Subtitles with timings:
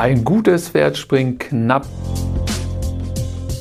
[0.00, 1.84] Ein gutes Pferd springt knapp.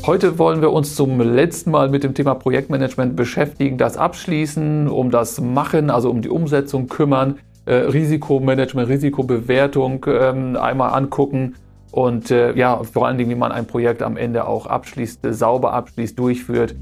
[0.05, 5.12] Heute wollen wir uns zum letzten Mal mit dem Thema Projektmanagement beschäftigen, das Abschließen, um
[5.12, 11.56] das Machen, also um die Umsetzung kümmern, äh, Risikomanagement, Risikobewertung ähm, einmal angucken
[11.92, 15.33] und äh, ja, vor allen Dingen, wie man ein Projekt am Ende auch abschließt, äh,
[15.33, 16.73] sauber abschließt, durchführt.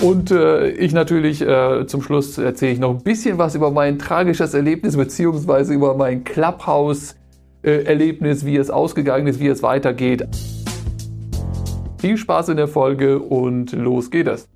[0.00, 3.98] Und äh, ich natürlich äh, zum Schluss erzähle ich noch ein bisschen was über mein
[3.98, 6.22] tragisches Erlebnis beziehungsweise über mein
[7.62, 10.26] Clubhouse-Erlebnis, wie es ausgegangen ist, wie es weitergeht.
[11.98, 14.48] Viel Spaß in der Folge und los geht es.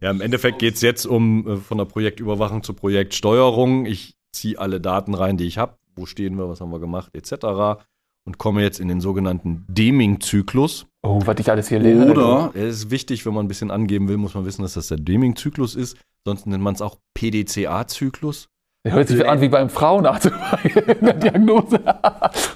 [0.00, 3.84] Ja, im Endeffekt geht es jetzt um äh, von der Projektüberwachung zur Projektsteuerung.
[3.84, 5.76] Ich ziehe alle Daten rein, die ich habe.
[5.94, 7.82] Wo stehen wir, was haben wir gemacht, etc.
[8.24, 10.86] Und komme jetzt in den sogenannten Deming-Zyklus.
[11.02, 12.10] Oh, was ich alles hier lerne.
[12.10, 14.88] Oder, es ist wichtig, wenn man ein bisschen angeben will, muss man wissen, dass das
[14.88, 15.98] der Deming-Zyklus ist.
[16.24, 18.48] Sonst nennt man es auch PDCA-Zyklus.
[18.86, 20.26] Hört sich an wie beim Frauenarzt
[20.74, 21.80] in der Diagnose.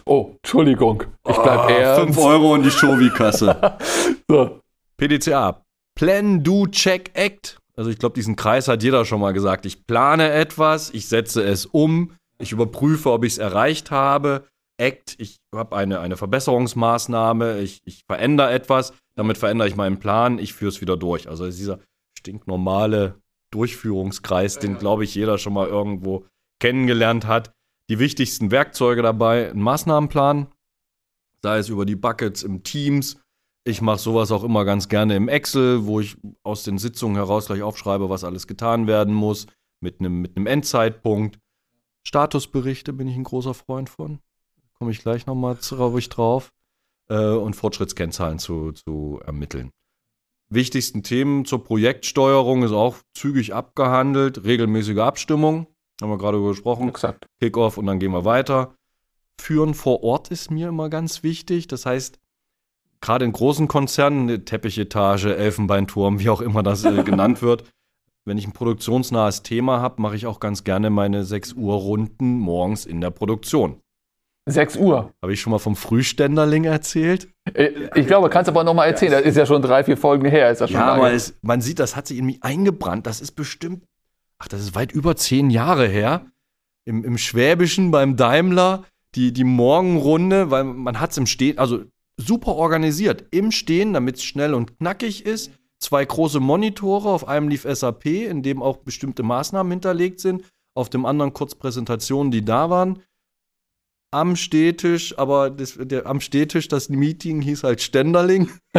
[0.06, 1.02] oh, Entschuldigung.
[1.28, 2.14] Ich bleib oh, ernst.
[2.14, 3.76] 5 Euro in die Shovi-Kasse.
[4.28, 4.60] so.
[4.96, 5.62] PDCA.
[5.94, 7.58] Plan, Do, Check, Act.
[7.76, 9.66] Also ich glaube, diesen Kreis hat jeder schon mal gesagt.
[9.66, 14.46] Ich plane etwas, ich setze es um, ich überprüfe, ob ich es erreicht habe.
[14.78, 20.38] Act, ich habe eine, eine Verbesserungsmaßnahme, ich, ich verändere etwas, damit verändere ich meinen Plan,
[20.38, 21.28] ich führe es wieder durch.
[21.28, 21.80] Also dieser
[22.18, 23.20] stinknormale
[23.54, 26.26] Durchführungskreis, den, glaube ich, jeder schon mal irgendwo
[26.60, 27.52] kennengelernt hat.
[27.88, 30.48] Die wichtigsten Werkzeuge dabei, ein Maßnahmenplan,
[31.42, 33.20] sei es über die Buckets im Teams.
[33.64, 37.46] Ich mache sowas auch immer ganz gerne im Excel, wo ich aus den Sitzungen heraus
[37.46, 39.46] gleich aufschreibe, was alles getan werden muss,
[39.80, 41.38] mit einem mit Endzeitpunkt.
[42.06, 44.18] Statusberichte bin ich ein großer Freund von.
[44.78, 46.50] Komme ich gleich nochmal drauf.
[47.08, 49.70] Äh, und Fortschrittskennzahlen zu, zu ermitteln
[50.48, 54.44] wichtigsten Themen zur Projektsteuerung ist auch zügig abgehandelt.
[54.44, 55.66] Regelmäßige Abstimmung,
[56.00, 56.88] haben wir gerade gesprochen.
[56.88, 57.26] Exakt.
[57.40, 58.74] Kickoff und dann gehen wir weiter.
[59.40, 61.66] Führen vor Ort ist mir immer ganz wichtig.
[61.66, 62.18] Das heißt,
[63.00, 67.64] gerade in großen Konzernen, Teppichetage, Elfenbeinturm, wie auch immer das äh, genannt wird,
[68.24, 72.38] wenn ich ein produktionsnahes Thema habe, mache ich auch ganz gerne meine 6 Uhr Runden
[72.38, 73.80] morgens in der Produktion.
[74.46, 75.12] 6 Uhr.
[75.22, 77.28] Habe ich schon mal vom Frühständerling erzählt?
[77.52, 79.12] Äh, ich glaube, kannst aber noch mal erzählen.
[79.12, 80.50] Das ist ja schon drei, vier Folgen her.
[80.50, 83.06] Ist das schon ja, aber es, man sieht, das hat sich in mich eingebrannt.
[83.06, 83.84] Das ist bestimmt,
[84.38, 86.26] ach, das ist weit über zehn Jahre her.
[86.84, 88.84] Im, im Schwäbischen beim Daimler
[89.14, 91.84] die, die Morgenrunde, weil man hat es im Stehen, also
[92.18, 93.24] super organisiert.
[93.30, 95.52] Im Stehen, damit es schnell und knackig ist.
[95.78, 100.44] Zwei große Monitore, auf einem lief SAP, in dem auch bestimmte Maßnahmen hinterlegt sind.
[100.74, 103.02] Auf dem anderen kurz Präsentationen, die da waren
[104.14, 108.48] am Stehtisch, aber das, der, am Stehtisch, das Meeting hieß halt Ständerling.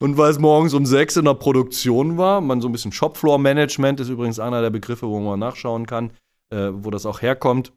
[0.00, 4.00] und weil es morgens um sechs in der Produktion war, man so ein bisschen Shopfloor-Management
[4.00, 6.10] ist übrigens einer der Begriffe, wo man nachschauen kann,
[6.50, 7.72] äh, wo das auch herkommt,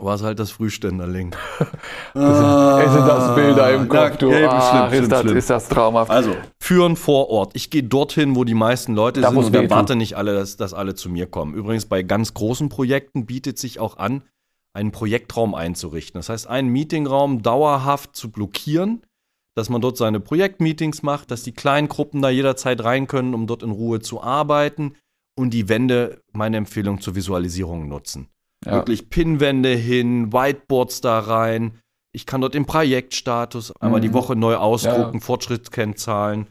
[0.00, 1.34] war es halt das Frühständerling.
[2.14, 4.30] ah, es sind das Bilder im Kopf, du.
[4.30, 5.36] Ja, ah, schlimm, ist, schlimm, das, schlimm.
[5.36, 6.10] ist das traumhaft.
[6.10, 7.52] Also, führen vor Ort.
[7.54, 10.74] Ich gehe dorthin, wo die meisten Leute da sind und erwarte nicht alle, dass, dass
[10.74, 11.54] alle zu mir kommen.
[11.54, 14.22] Übrigens, bei ganz großen Projekten bietet sich auch an,
[14.74, 16.18] einen Projektraum einzurichten.
[16.18, 19.02] Das heißt, einen Meetingraum dauerhaft zu blockieren,
[19.54, 23.46] dass man dort seine Projektmeetings macht, dass die kleinen Gruppen da jederzeit rein können, um
[23.46, 24.94] dort in Ruhe zu arbeiten
[25.36, 28.28] und die Wände, meine Empfehlung zur Visualisierung nutzen.
[28.64, 28.72] Ja.
[28.72, 31.80] Wirklich Pinwände hin, Whiteboards da rein.
[32.14, 34.04] Ich kann dort den Projektstatus einmal mhm.
[34.04, 35.20] die Woche neu ausdrucken, ja.
[35.20, 36.48] Fortschrittskennzahlen.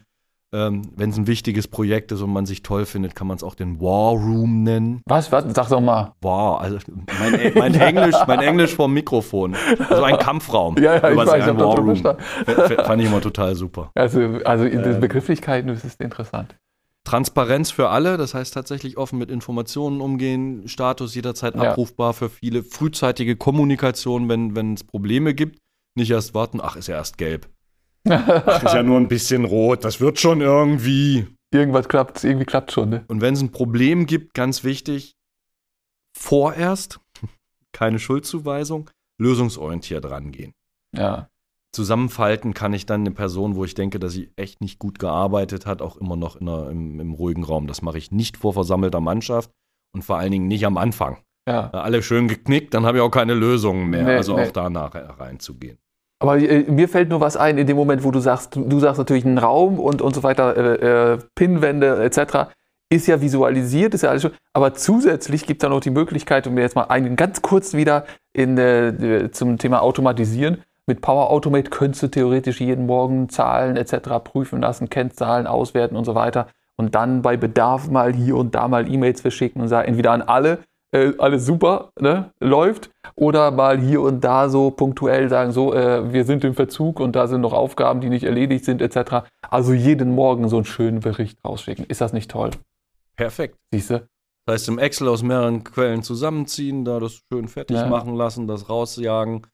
[0.53, 3.43] Ähm, Wenn es ein wichtiges Projekt ist und man sich toll findet, kann man es
[3.43, 5.01] auch den War Room nennen.
[5.05, 5.31] Was?
[5.31, 5.45] Was?
[5.53, 6.13] Sag doch mal.
[6.19, 6.77] War, also
[7.19, 9.55] mein, e-, mein Englisch, mein Englisch vom Mikrofon.
[9.89, 10.77] Also ein Kampfraum.
[10.77, 11.95] ja, ja, ich weiß, ich War Room.
[11.95, 13.91] Fand ich immer total super.
[13.95, 14.99] Also, also äh.
[14.99, 16.55] Begrifflichkeiten ist es interessant.
[17.05, 21.61] Transparenz für alle, das heißt tatsächlich offen mit Informationen umgehen, Status jederzeit ja.
[21.61, 25.59] abrufbar für viele, frühzeitige Kommunikation, wenn es Probleme gibt.
[25.95, 27.49] Nicht erst warten, ach, ist ja erst gelb.
[28.09, 31.27] Ach, ist ja nur ein bisschen rot, das wird schon irgendwie.
[31.53, 33.05] Irgendwas klappt, irgendwie klappt schon, ne?
[33.07, 35.15] Und wenn es ein Problem gibt, ganz wichtig,
[36.17, 36.99] vorerst,
[37.73, 38.89] keine Schuldzuweisung,
[39.19, 40.53] lösungsorientiert rangehen.
[40.95, 41.29] Ja.
[41.73, 45.65] Zusammenfalten kann ich dann eine Person, wo ich denke, dass sie echt nicht gut gearbeitet
[45.65, 47.67] hat, auch immer noch einer, im, im ruhigen Raum.
[47.67, 49.51] Das mache ich nicht vor versammelter Mannschaft
[49.93, 51.21] und vor allen Dingen nicht am Anfang.
[51.47, 51.69] Ja.
[51.71, 54.03] Alle schön geknickt, dann habe ich auch keine Lösungen mehr.
[54.03, 54.47] Nee, also nee.
[54.47, 55.77] auch da nachher reinzugehen.
[56.21, 58.99] Aber äh, mir fällt nur was ein in dem Moment, wo du sagst, du sagst
[58.99, 62.51] natürlich einen Raum und, und so weiter, äh, äh, Pinwände etc.
[62.91, 64.31] Ist ja visualisiert, ist ja alles schon.
[64.53, 67.73] Aber zusätzlich gibt es da noch die Möglichkeit, um mir jetzt mal einen ganz kurz
[67.73, 70.61] wieder in, äh, zum Thema Automatisieren.
[70.85, 74.23] Mit Power Automate könntest du theoretisch jeden Morgen Zahlen etc.
[74.23, 76.49] prüfen lassen, Kennzahlen auswerten und so weiter.
[76.77, 80.21] Und dann bei Bedarf mal hier und da mal E-Mails verschicken und sagen, entweder an
[80.21, 80.59] alle
[80.91, 82.89] äh, alles super, ne, läuft.
[83.15, 87.15] Oder mal hier und da so punktuell sagen, so, äh, wir sind im Verzug und
[87.15, 89.27] da sind noch Aufgaben, die nicht erledigt sind, etc.
[89.41, 91.85] Also jeden Morgen so einen schönen Bericht rausschicken.
[91.85, 92.51] Ist das nicht toll?
[93.15, 93.57] Perfekt.
[93.71, 94.07] Siehst du?
[94.45, 97.87] Das heißt, im Excel aus mehreren Quellen zusammenziehen, da das schön fertig ja.
[97.87, 99.45] machen lassen, das rausjagen.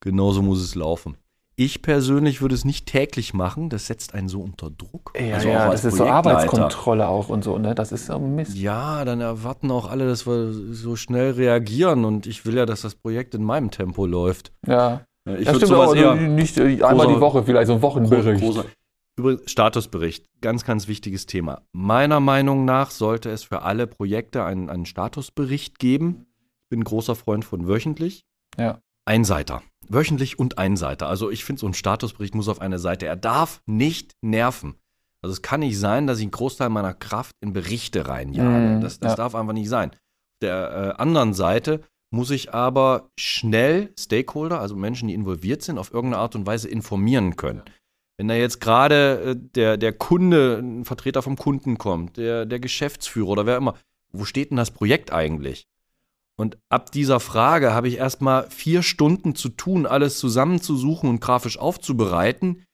[0.00, 1.16] Genauso muss es laufen.
[1.56, 5.12] Ich persönlich würde es nicht täglich machen, das setzt einen so unter Druck.
[5.16, 7.76] Ja, also ja das ist so Arbeitskontrolle auch und so, ne?
[7.76, 8.56] Das ist so Mist.
[8.56, 12.82] Ja, dann erwarten auch alle, dass wir so schnell reagieren und ich will ja, dass
[12.82, 14.52] das Projekt in meinem Tempo läuft.
[14.66, 15.02] Ja.
[15.26, 18.42] Ich ja, stimmt auch, also nicht äh, einmal die Woche, vielleicht so ein Wochenbericht.
[18.42, 18.64] Großer,
[19.16, 21.62] Übrigens, Statusbericht, ganz, ganz wichtiges Thema.
[21.72, 26.26] Meiner Meinung nach sollte es für alle Projekte einen, einen Statusbericht geben.
[26.64, 28.24] Ich bin großer Freund von wöchentlich.
[28.58, 28.80] Ja.
[29.04, 29.62] Einseiter.
[29.88, 31.08] Wöchentlich und Einseiter.
[31.08, 33.06] Also ich finde, so ein Statusbericht muss auf eine Seite.
[33.06, 34.76] Er darf nicht nerven.
[35.22, 38.78] Also es kann nicht sein, dass ich einen Großteil meiner Kraft in Berichte reinjage.
[38.78, 39.16] Mm, das das ja.
[39.16, 39.90] darf einfach nicht sein.
[39.90, 45.78] Auf der äh, anderen Seite muss ich aber schnell Stakeholder, also Menschen, die involviert sind,
[45.78, 47.62] auf irgendeine Art und Weise informieren können.
[48.16, 52.60] Wenn da jetzt gerade äh, der, der Kunde, ein Vertreter vom Kunden kommt, der, der
[52.60, 53.74] Geschäftsführer oder wer immer,
[54.12, 55.66] wo steht denn das Projekt eigentlich?
[56.36, 61.58] Und ab dieser Frage habe ich erstmal vier Stunden zu tun, alles zusammenzusuchen und grafisch
[61.58, 62.64] aufzubereiten.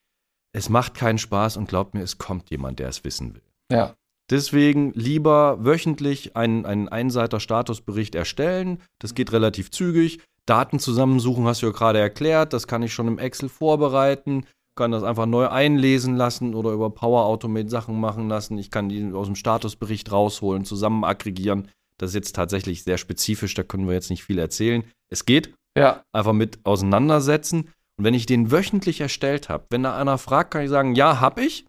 [0.52, 3.42] Es macht keinen Spaß und glaubt mir, es kommt jemand, der es wissen will.
[3.70, 3.94] Ja.
[4.30, 8.80] Deswegen lieber wöchentlich einen, einen Einseiter-Statusbericht erstellen.
[9.00, 10.20] Das geht relativ zügig.
[10.46, 12.52] Daten zusammensuchen hast du ja gerade erklärt.
[12.52, 14.46] Das kann ich schon im Excel vorbereiten
[14.80, 18.56] kann das einfach neu einlesen lassen oder über Power Automate Sachen machen lassen.
[18.56, 21.68] Ich kann die aus dem Statusbericht rausholen, zusammen aggregieren.
[22.00, 24.84] Das ist jetzt tatsächlich sehr spezifisch, da können wir jetzt nicht viel erzählen.
[25.10, 25.52] Es geht.
[25.76, 26.02] Ja.
[26.12, 27.68] Einfach mit auseinandersetzen.
[27.96, 31.20] Und wenn ich den wöchentlich erstellt habe, wenn da einer fragt, kann ich sagen, ja,
[31.20, 31.66] hab ich.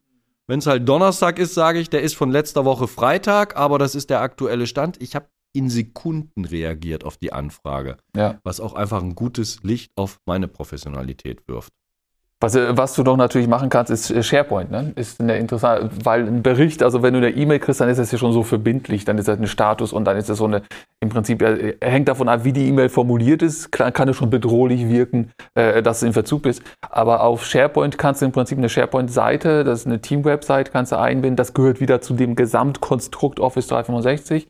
[0.47, 3.93] Wenn es halt Donnerstag ist, sage ich, der ist von letzter Woche Freitag, aber das
[3.93, 5.01] ist der aktuelle Stand.
[5.01, 7.97] Ich habe in Sekunden reagiert auf die Anfrage.
[8.15, 8.39] Ja.
[8.43, 11.73] Was auch einfach ein gutes Licht auf meine Professionalität wirft.
[12.41, 14.71] Was, äh, was du doch natürlich machen kannst, ist äh, SharePoint.
[14.71, 14.91] Ne?
[14.95, 18.11] Ist eine interessante, weil ein Bericht, also wenn du eine E-Mail kriegst, dann ist das
[18.11, 20.63] ja schon so verbindlich, dann ist das ein Status und dann ist das so eine,
[20.99, 24.31] im Prinzip äh, hängt davon ab, wie die E-Mail formuliert ist, kann, kann es schon
[24.31, 26.63] bedrohlich wirken, äh, dass du in Verzug bist.
[26.89, 30.97] Aber auf SharePoint kannst du im Prinzip eine SharePoint-Seite, das ist eine Team-Website, kannst du
[30.97, 34.47] einbinden, das gehört wieder zu dem Gesamtkonstrukt Office 365.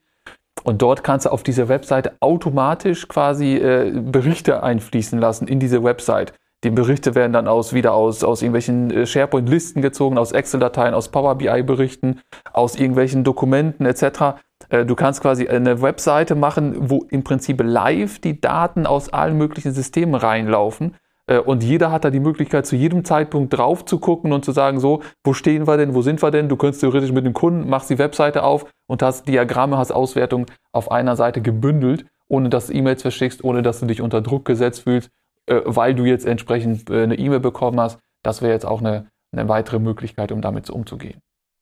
[0.63, 5.83] Und dort kannst du auf dieser Webseite automatisch quasi äh, Berichte einfließen lassen in diese
[5.83, 6.33] Website.
[6.63, 11.09] Die Berichte werden dann aus, wieder aus, aus irgendwelchen äh, SharePoint-Listen gezogen, aus Excel-Dateien, aus
[11.09, 12.19] Power BI-Berichten,
[12.53, 14.39] aus irgendwelchen Dokumenten etc.
[14.69, 19.39] Äh, du kannst quasi eine Webseite machen, wo im Prinzip live die Daten aus allen
[19.39, 20.95] möglichen Systemen reinlaufen.
[21.25, 24.51] Äh, und jeder hat da die Möglichkeit, zu jedem Zeitpunkt drauf zu gucken und zu
[24.51, 26.47] sagen, so, wo stehen wir denn, wo sind wir denn?
[26.47, 30.45] Du könntest theoretisch mit dem Kunden, machst die Webseite auf und hast Diagramme, hast Auswertungen
[30.73, 34.45] auf einer Seite gebündelt, ohne dass du E-Mails verschickst, ohne dass du dich unter Druck
[34.45, 35.09] gesetzt fühlst
[35.47, 37.99] äh, weil du jetzt entsprechend äh, eine E-Mail bekommen hast.
[38.23, 41.19] Das wäre jetzt auch eine, eine weitere Möglichkeit, um damit umzugehen.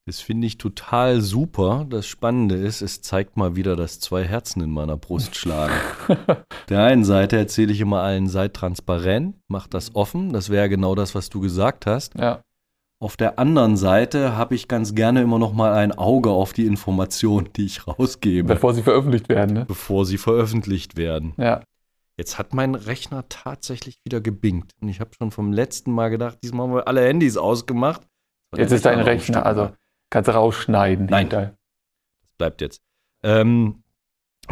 [0.09, 1.85] Das finde ich total super.
[1.87, 5.75] Das Spannende ist, es zeigt mal wieder, dass zwei Herzen in meiner Brust schlagen.
[6.69, 10.33] Der einen Seite erzähle ich immer allen, seid transparent, macht das offen.
[10.33, 12.15] Das wäre genau das, was du gesagt hast.
[12.15, 12.41] Ja.
[13.01, 16.65] Auf der anderen Seite habe ich ganz gerne immer noch mal ein Auge auf die
[16.65, 18.55] Informationen, die ich rausgebe.
[18.55, 19.65] Bevor sie veröffentlicht werden, ne?
[19.65, 21.33] Bevor sie veröffentlicht werden.
[21.37, 21.61] Ja.
[22.19, 24.73] Jetzt hat mein Rechner tatsächlich wieder gebinkt.
[24.81, 28.01] Und ich habe schon vom letzten Mal gedacht, diesmal haben wir alle Handys ausgemacht.
[28.57, 29.71] Jetzt ist dein Rechner, also
[30.09, 31.05] kannst du rausschneiden.
[31.05, 31.51] Nein, das
[32.37, 32.81] bleibt jetzt.
[33.23, 33.83] Ähm,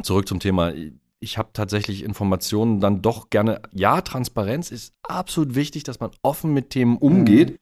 [0.01, 0.71] zurück zum Thema.
[1.19, 3.61] Ich habe tatsächlich Informationen dann doch gerne.
[3.73, 7.49] Ja, Transparenz ist absolut wichtig, dass man offen mit Themen umgeht.
[7.49, 7.57] Mhm.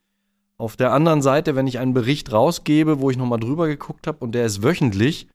[0.58, 4.20] Auf der anderen Seite, wenn ich einen Bericht rausgebe, wo ich nochmal drüber geguckt habe
[4.20, 5.30] und der ist wöchentlich,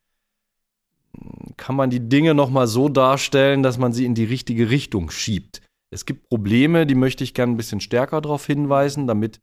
[1.57, 5.61] kann man die Dinge nochmal so darstellen, dass man sie in die richtige Richtung schiebt.
[5.93, 9.39] Es gibt Probleme, die möchte ich gerne ein bisschen stärker darauf hinweisen, damit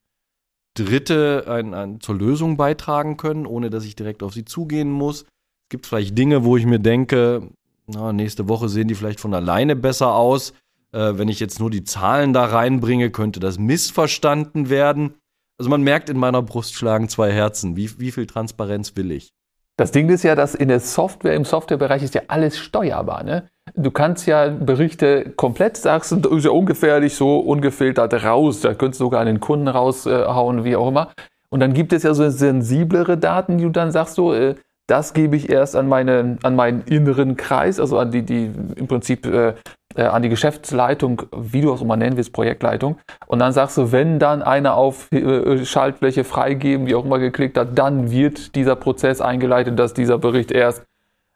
[0.74, 5.22] Dritte ein, ein, zur Lösung beitragen können, ohne dass ich direkt auf sie zugehen muss.
[5.22, 7.50] Es gibt vielleicht Dinge, wo ich mir denke,
[7.86, 10.52] na, nächste Woche sehen die vielleicht von alleine besser aus.
[10.92, 15.14] Äh, wenn ich jetzt nur die Zahlen da reinbringe, könnte das missverstanden werden.
[15.58, 17.76] Also man merkt in meiner Brust schlagen zwei Herzen.
[17.76, 19.30] Wie, wie viel Transparenz will ich?
[19.78, 23.22] Das Ding ist ja, dass in der Software, im Softwarebereich ist ja alles steuerbar.
[23.22, 23.44] Ne?
[23.76, 28.60] Du kannst ja Berichte komplett, sagst du, ist ja ungefährlich, so ungefiltert raus.
[28.60, 31.12] Da könntest du sogar an den Kunden raushauen, wie auch immer.
[31.50, 34.56] Und dann gibt es ja so sensiblere Daten, die du dann sagst, so, äh,
[34.88, 38.88] das gebe ich erst an, meine, an meinen inneren Kreis, also an die, die im
[38.88, 39.54] Prinzip äh,
[39.98, 42.98] äh, an die Geschäftsleitung, wie du auch immer nennen willst, Projektleitung.
[43.26, 47.58] Und dann sagst du, wenn dann einer auf äh, Schaltfläche freigeben, wie auch immer geklickt
[47.58, 50.84] hat, dann wird dieser Prozess eingeleitet, dass dieser Bericht erst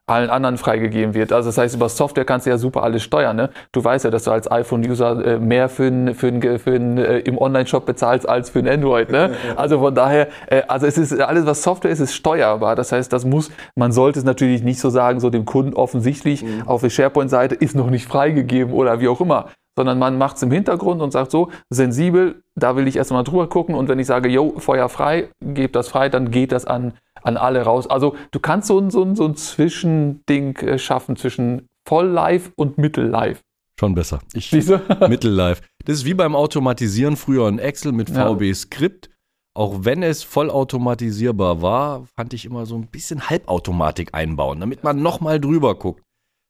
[0.07, 1.33] allen anderen freigegeben wird.
[1.33, 3.37] Also das heißt, über Software kannst du ja super alles steuern.
[3.37, 3.51] Ne?
[3.71, 6.99] Du weißt ja, dass du als iPhone-User äh, mehr für ein, für ein, für ein,
[6.99, 9.11] äh, im Online-Shop bezahlst als für ein Android.
[9.11, 9.35] Ne?
[9.57, 12.75] Also von daher, äh, also es ist alles, was Software ist, ist steuerbar.
[12.75, 16.43] Das heißt, das muss, man sollte es natürlich nicht so sagen, so dem Kunden offensichtlich
[16.43, 16.63] mhm.
[16.67, 20.43] auf der SharePoint-Seite ist noch nicht freigegeben oder wie auch immer sondern man macht es
[20.43, 24.07] im Hintergrund und sagt so, sensibel, da will ich erstmal drüber gucken und wenn ich
[24.07, 27.89] sage, yo, Feuer frei, gebt das frei, dann geht das an, an alle raus.
[27.89, 32.53] Also du kannst so ein, so ein, so ein Zwischending äh, schaffen zwischen voll live
[32.57, 33.43] und mittel live.
[33.79, 34.21] Schon besser.
[34.35, 34.53] Ich,
[35.09, 35.61] mittel live.
[35.85, 38.55] Das ist wie beim Automatisieren früher in Excel mit VB ja.
[38.55, 39.09] Script.
[39.55, 45.03] Auch wenn es vollautomatisierbar war, fand ich immer so ein bisschen Halbautomatik einbauen, damit man
[45.03, 46.03] nochmal drüber guckt.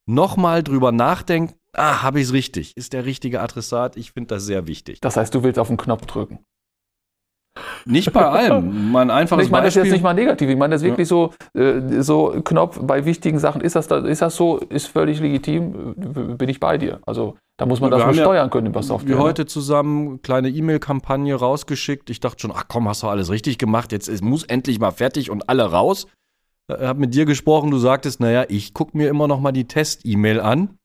[0.07, 2.77] Nochmal drüber nachdenkt, ah, habe ich es richtig?
[2.77, 3.97] Ist der richtige Adressat?
[3.97, 5.01] Ich finde das sehr wichtig.
[5.01, 6.41] Das heißt, du willst auf den Knopf drücken.
[7.85, 8.93] Nicht bei allem.
[8.93, 10.49] Man einfaches ich meine das jetzt nicht mal negativ.
[10.49, 11.17] Ich meine das wirklich ja.
[11.17, 13.61] so, äh, so Knopf bei wichtigen Sachen.
[13.61, 14.59] Ist das, ist das so?
[14.59, 15.95] Ist völlig legitim.
[16.39, 17.01] Bin ich bei dir.
[17.07, 19.11] Also da muss man das nur steuern können über Software.
[19.11, 19.23] Wir ne?
[19.23, 22.09] heute zusammen kleine E-Mail-Kampagne rausgeschickt.
[22.11, 23.93] Ich dachte schon, ach komm, hast du alles richtig gemacht.
[23.93, 26.07] Jetzt es muss endlich mal fertig und alle raus.
[26.69, 27.71] Ich habe mit dir gesprochen.
[27.71, 30.79] Du sagtest, naja, ich gucke mir immer noch mal die Test-E-Mail an.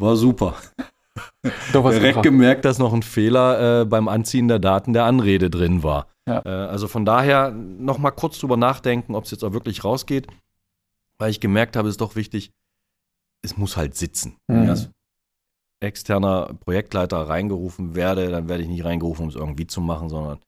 [0.00, 0.56] War super.
[1.72, 2.22] Direkt super.
[2.22, 6.06] gemerkt, dass noch ein Fehler äh, beim Anziehen der Daten der Anrede drin war.
[6.26, 6.42] Ja.
[6.44, 10.26] Äh, also von daher noch mal kurz drüber nachdenken, ob es jetzt auch wirklich rausgeht,
[11.18, 12.52] weil ich gemerkt habe, es ist doch wichtig,
[13.42, 14.36] es muss halt sitzen.
[14.48, 14.54] Mhm.
[14.54, 14.90] Wenn ich als
[15.80, 20.38] externer Projektleiter reingerufen werde, dann werde ich nicht reingerufen, um es irgendwie zu machen, sondern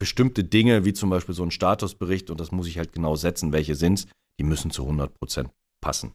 [0.00, 3.52] bestimmte Dinge, wie zum Beispiel so ein Statusbericht, und das muss ich halt genau setzen,
[3.52, 4.06] welche sind es,
[4.38, 5.50] die müssen zu 100 Prozent
[5.80, 6.12] passen.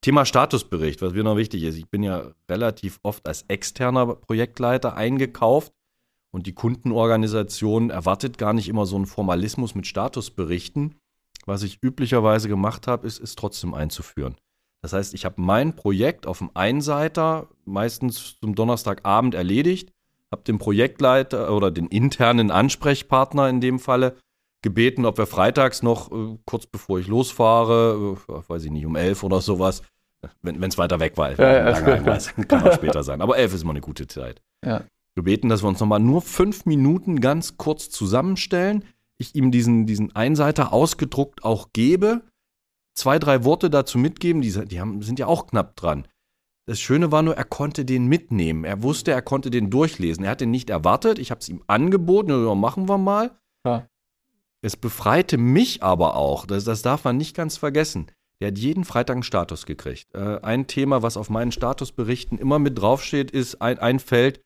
[0.00, 1.76] Thema Statusbericht, was mir noch wichtig ist.
[1.76, 5.72] Ich bin ja relativ oft als externer Projektleiter eingekauft
[6.30, 10.94] und die Kundenorganisation erwartet gar nicht immer so einen Formalismus mit Statusberichten.
[11.46, 14.36] Was ich üblicherweise gemacht habe, ist, es trotzdem einzuführen.
[14.82, 19.92] Das heißt, ich habe mein Projekt auf dem Einseiter meistens zum Donnerstagabend erledigt,
[20.30, 24.16] habe den Projektleiter oder den internen Ansprechpartner in dem Falle
[24.62, 28.96] gebeten, ob wir freitags noch, äh, kurz bevor ich losfahre, äh, weiß ich nicht, um
[28.96, 29.82] elf oder sowas,
[30.42, 33.20] wenn es weiter weg war, ja, ja, Einreise, kann auch später sein.
[33.20, 34.42] Aber elf ist immer eine gute Zeit.
[34.64, 34.82] Ja.
[35.14, 38.84] Gebeten, dass wir uns nochmal nur fünf Minuten ganz kurz zusammenstellen.
[39.18, 42.22] Ich ihm diesen, diesen Einseiter ausgedruckt auch gebe,
[42.94, 46.06] zwei, drei Worte dazu mitgeben, die, die haben, sind ja auch knapp dran.
[46.66, 48.64] Das Schöne war nur, er konnte den mitnehmen.
[48.64, 50.24] Er wusste, er konnte den durchlesen.
[50.24, 51.18] Er hat den nicht erwartet.
[51.18, 52.44] Ich habe es ihm angeboten.
[52.60, 53.30] Machen wir mal.
[53.64, 53.88] Ja.
[54.60, 58.10] Es befreite mich aber auch, das, das darf man nicht ganz vergessen.
[58.40, 60.14] Der hat jeden Freitag einen Status gekriegt.
[60.14, 64.40] Äh, ein Thema, was auf meinen Statusberichten immer mit draufsteht, ist ein, ein Feld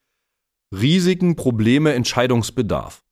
[0.75, 3.05] Risiken, Probleme, Entscheidungsbedarf,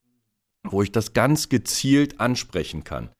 [0.65, 3.11] wo ich das ganz gezielt ansprechen kann.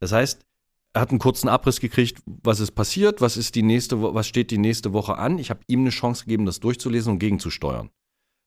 [0.00, 0.44] Das heißt,
[0.92, 4.50] er hat einen kurzen Abriss gekriegt, was ist passiert, was ist die nächste, was steht
[4.50, 5.38] die nächste Woche an.
[5.38, 7.90] Ich habe ihm eine Chance gegeben, das durchzulesen und gegenzusteuern.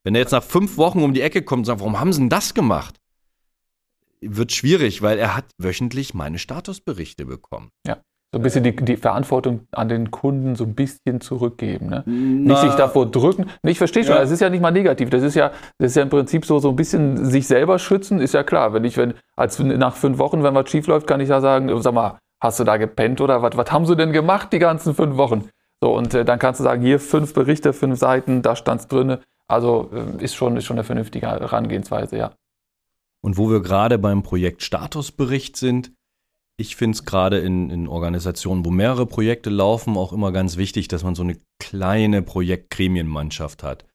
[0.03, 2.21] Wenn er jetzt nach fünf Wochen um die Ecke kommt und sagt, warum haben sie
[2.21, 2.99] denn das gemacht?
[4.21, 7.69] Wird schwierig, weil er hat wöchentlich meine Statusberichte bekommen.
[7.87, 7.97] Ja.
[8.31, 11.87] So ein bisschen die, die Verantwortung an den Kunden so ein bisschen zurückgeben.
[11.87, 12.03] Ne?
[12.05, 13.47] Nicht sich davor drücken.
[13.63, 14.21] Ich verstehe schon, ja.
[14.21, 15.09] das ist ja nicht mal negativ.
[15.09, 18.19] Das ist ja, das ist ja im Prinzip so, so ein bisschen sich selber schützen,
[18.19, 18.71] ist ja klar.
[18.71, 21.81] Wenn ich, wenn, als nach fünf Wochen, wenn was schief läuft, kann ich ja sagen,
[21.81, 24.93] sag mal, hast du da gepennt oder was, was haben sie denn gemacht die ganzen
[24.93, 25.49] fünf Wochen?
[25.81, 29.21] So, und äh, dann kannst du sagen, hier fünf Berichte, fünf Seiten, da stand's drinne.
[29.47, 32.31] Also äh, ist schon, ist schon eine vernünftige Herangehensweise, ja.
[33.21, 35.91] Und wo wir gerade beim Projekt Statusbericht sind,
[36.59, 40.89] ich finde es gerade in, in Organisationen, wo mehrere Projekte laufen, auch immer ganz wichtig,
[40.89, 43.85] dass man so eine kleine Projektgremienmannschaft hat.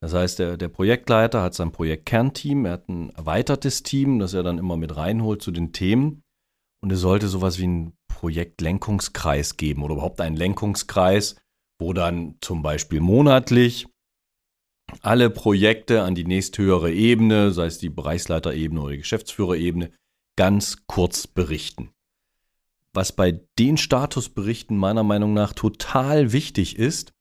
[0.00, 4.42] Das heißt, der, der Projektleiter hat sein Projektkernteam, er hat ein erweitertes Team, das er
[4.42, 6.22] dann immer mit reinholt zu den Themen.
[6.82, 11.36] Und es sollte sowas wie einen Projektlenkungskreis geben oder überhaupt einen Lenkungskreis,
[11.80, 13.86] wo dann zum Beispiel monatlich
[15.02, 19.90] alle Projekte an die nächsthöhere Ebene, sei es die Bereichsleiterebene oder die Geschäftsführerebene,
[20.36, 21.90] ganz kurz berichten.
[22.92, 27.12] Was bei den Statusberichten meiner Meinung nach total wichtig ist,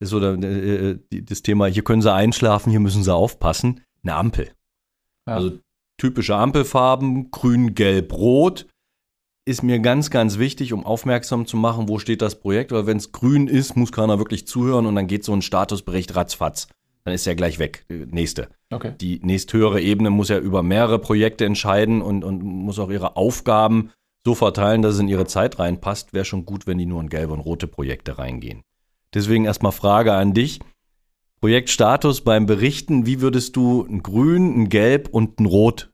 [0.00, 4.14] ist so äh, äh das Thema, hier können Sie einschlafen, hier müssen Sie aufpassen, eine
[4.14, 4.52] Ampel.
[5.26, 5.34] Ja.
[5.36, 5.58] Also
[5.96, 8.66] typische Ampelfarben, grün, gelb, rot,
[9.46, 12.98] ist mir ganz, ganz wichtig, um aufmerksam zu machen, wo steht das Projekt, weil wenn
[12.98, 16.68] es grün ist, muss keiner wirklich zuhören und dann geht so ein Statusbericht ratzfatz
[17.08, 17.86] dann ist er gleich weg.
[17.88, 18.48] Nächste.
[18.70, 18.92] Okay.
[19.00, 23.90] Die nächsthöhere Ebene muss ja über mehrere Projekte entscheiden und, und muss auch ihre Aufgaben
[24.24, 26.12] so verteilen, dass es in ihre Zeit reinpasst.
[26.12, 28.62] Wäre schon gut, wenn die nur in gelbe und rote Projekte reingehen.
[29.14, 30.60] Deswegen erstmal Frage an dich.
[31.40, 35.90] Projektstatus beim Berichten, wie würdest du ein Grün, ein Gelb und ein Rot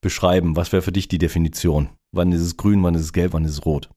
[0.00, 0.56] beschreiben?
[0.56, 1.90] Was wäre für dich die Definition?
[2.12, 3.90] Wann ist es grün, wann ist es gelb, wann ist es rot?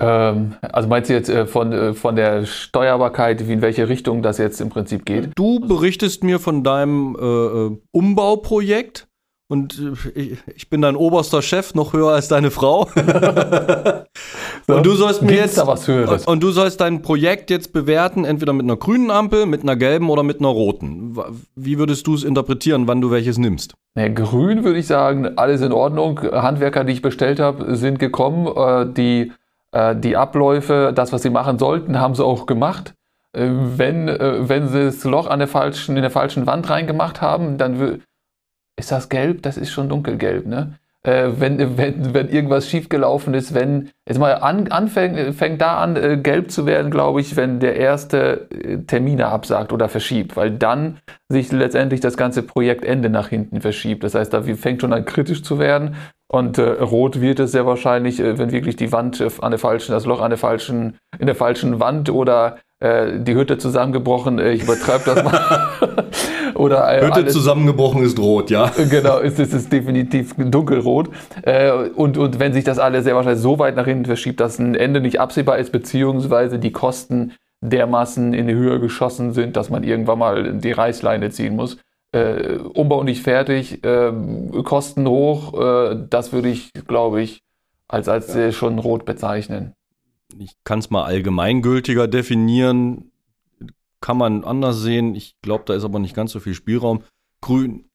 [0.00, 4.22] Ähm, also meinst du jetzt äh, von, äh, von der Steuerbarkeit, wie in welche Richtung
[4.22, 5.30] das jetzt im Prinzip geht?
[5.36, 9.06] Du berichtest mir von deinem äh, äh Umbauprojekt
[9.50, 9.82] und
[10.14, 12.88] äh, ich bin dein oberster Chef, noch höher als deine Frau.
[14.66, 16.24] so, und du sollst mir jetzt was Höheres.
[16.26, 20.08] und du sollst dein Projekt jetzt bewerten, entweder mit einer grünen Ampel, mit einer gelben
[20.08, 21.18] oder mit einer roten.
[21.56, 23.74] Wie würdest du es interpretieren, wann du welches nimmst?
[23.96, 26.20] Ja, grün würde ich sagen, alles in Ordnung.
[26.20, 28.94] Handwerker, die ich bestellt habe, sind gekommen.
[28.94, 29.32] Die,
[29.72, 32.94] die Abläufe, das, was sie machen sollten, haben sie auch gemacht.
[33.32, 38.02] Wenn, wenn sie das Loch an der falschen, in der falschen Wand reingemacht haben, dann
[38.76, 39.42] ist das gelb?
[39.42, 40.74] Das ist schon dunkelgelb, ne?
[41.02, 45.96] Äh, wenn, wenn, wenn irgendwas schiefgelaufen ist, wenn, jetzt mal an, anfängt, fängt da an,
[45.96, 50.50] äh, gelb zu werden, glaube ich, wenn der erste äh, Termine absagt oder verschiebt, weil
[50.50, 50.98] dann
[51.30, 54.04] sich letztendlich das ganze Projektende nach hinten verschiebt.
[54.04, 55.96] Das heißt, da fängt schon an kritisch zu werden.
[56.32, 59.90] Und äh, rot wird es sehr wahrscheinlich, äh, wenn wirklich die Wand an der falschen,
[59.90, 64.62] das Loch an der falschen, in der falschen Wand oder äh, die Hütte zusammengebrochen, ich
[64.62, 65.68] übertreibe das mal.
[66.54, 68.70] Oder, äh, Hütte alles, zusammengebrochen ist rot, ja.
[68.90, 71.08] Genau, ist, ist, ist definitiv dunkelrot.
[71.42, 74.58] Äh, und, und wenn sich das alles sehr wahrscheinlich so weit nach hinten verschiebt, dass
[74.58, 77.32] ein Ende nicht absehbar ist, beziehungsweise die Kosten
[77.64, 81.78] dermaßen in die Höhe geschossen sind, dass man irgendwann mal die Reißleine ziehen muss.
[82.12, 84.12] Äh, Umbau nicht fertig, äh,
[84.64, 87.42] Kosten hoch, äh, das würde ich, glaube ich,
[87.88, 88.50] als, als ja.
[88.52, 89.74] schon rot bezeichnen.
[90.38, 93.10] Ich kann es mal allgemeingültiger definieren
[94.00, 95.14] kann man anders sehen.
[95.14, 97.02] Ich glaube, da ist aber nicht ganz so viel Spielraum.
[97.40, 97.88] Grün,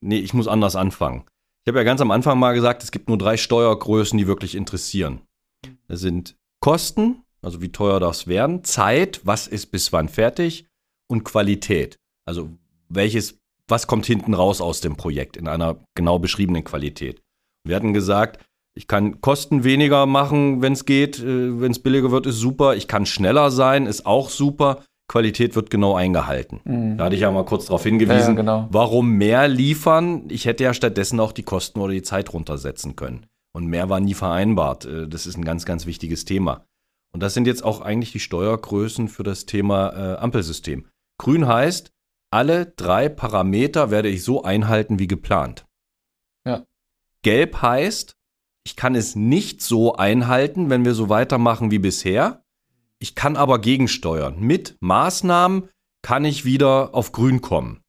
[0.00, 1.24] nee, ich muss anders anfangen.
[1.64, 4.54] Ich habe ja ganz am Anfang mal gesagt, es gibt nur drei Steuergrößen, die wirklich
[4.54, 5.20] interessieren.
[5.86, 10.66] Das sind Kosten, also wie teuer das werden, Zeit, was ist bis wann fertig
[11.06, 11.98] und Qualität.
[12.24, 12.50] Also
[12.88, 13.38] welches,
[13.72, 17.22] was kommt hinten raus aus dem Projekt in einer genau beschriebenen Qualität.
[17.66, 18.44] Wir hatten gesagt,
[18.76, 22.76] ich kann Kosten weniger machen, wenn es geht, äh, wenn es billiger wird, ist super.
[22.76, 24.84] Ich kann schneller sein, ist auch super.
[25.08, 26.60] Qualität wird genau eingehalten.
[26.64, 26.96] Mhm.
[26.98, 28.68] Da hatte ich ja mal kurz darauf hingewiesen, ja, genau.
[28.70, 30.24] warum mehr liefern.
[30.28, 33.26] Ich hätte ja stattdessen auch die Kosten oder die Zeit runtersetzen können.
[33.54, 34.84] Und mehr war nie vereinbart.
[34.84, 36.64] Äh, das ist ein ganz, ganz wichtiges Thema.
[37.14, 40.86] Und das sind jetzt auch eigentlich die Steuergrößen für das Thema äh, Ampelsystem.
[41.18, 41.90] Grün heißt,
[42.32, 45.66] alle drei Parameter werde ich so einhalten wie geplant.
[46.46, 46.64] Ja.
[47.22, 48.16] Gelb heißt,
[48.64, 52.42] ich kann es nicht so einhalten, wenn wir so weitermachen wie bisher.
[52.98, 54.38] Ich kann aber gegensteuern.
[54.40, 55.68] Mit Maßnahmen
[56.02, 57.82] kann ich wieder auf grün kommen.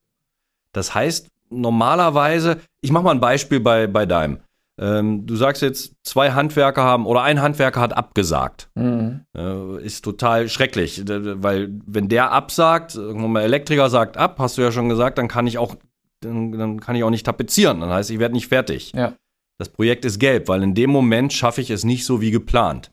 [0.72, 4.40] Das heißt, normalerweise, ich mache mal ein Beispiel bei, bei deinem.
[4.84, 8.70] Ähm, du sagst jetzt, zwei Handwerker haben oder ein Handwerker hat abgesagt.
[8.76, 9.22] Mhm.
[9.34, 14.62] Äh, ist total schrecklich, weil wenn der absagt, irgendwann mal Elektriker sagt ab, hast du
[14.62, 15.76] ja schon gesagt, dann kann ich auch,
[16.20, 17.80] dann, kann ich auch nicht tapezieren.
[17.80, 18.92] Dann heißt, ich werde nicht fertig.
[18.94, 19.14] Ja.
[19.58, 22.92] Das Projekt ist gelb, weil in dem Moment schaffe ich es nicht so wie geplant.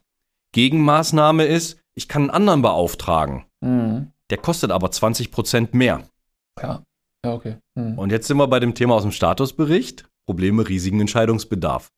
[0.53, 3.47] Gegenmaßnahme ist, ich kann einen anderen beauftragen.
[3.63, 4.13] Mhm.
[4.31, 6.05] Der kostet aber 20 Prozent mehr.
[6.63, 6.85] Ja,
[7.25, 7.57] ja, okay.
[7.75, 7.99] Mhm.
[7.99, 10.10] Und jetzt sind wir bei dem Thema aus dem Statusbericht.
[10.31, 11.91] Probleme, riesigen Entscheidungsbedarf.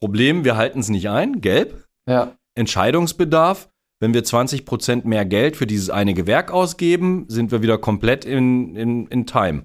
[0.00, 1.86] Problem, wir halten es nicht ein, gelb.
[2.06, 2.36] Ja.
[2.54, 7.78] Entscheidungsbedarf, wenn wir 20 Prozent mehr Geld für dieses eine Gewerk ausgeben, sind wir wieder
[7.78, 9.64] komplett in, in, in Time.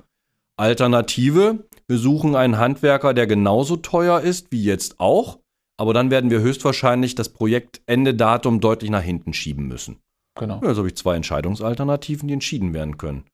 [0.55, 5.39] Alternative, wir suchen einen Handwerker, der genauso teuer ist wie jetzt auch,
[5.75, 9.97] aber dann werden wir höchstwahrscheinlich das Projektendedatum deutlich nach hinten schieben müssen.
[10.39, 10.61] Genau.
[10.61, 13.25] Ja, also habe ich zwei Entscheidungsalternativen, die entschieden werden können.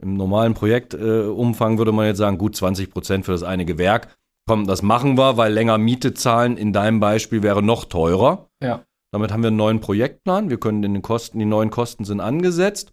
[0.00, 4.14] Im normalen Projektumfang äh, würde man jetzt sagen, gut 20 Prozent für das eine Gewerk.
[4.46, 8.48] Komm, das machen wir, weil länger Miete zahlen in deinem Beispiel wäre noch teurer.
[8.62, 8.84] Ja.
[9.12, 10.50] Damit haben wir einen neuen Projektplan.
[10.50, 12.92] Wir können in den Kosten, die neuen Kosten sind angesetzt.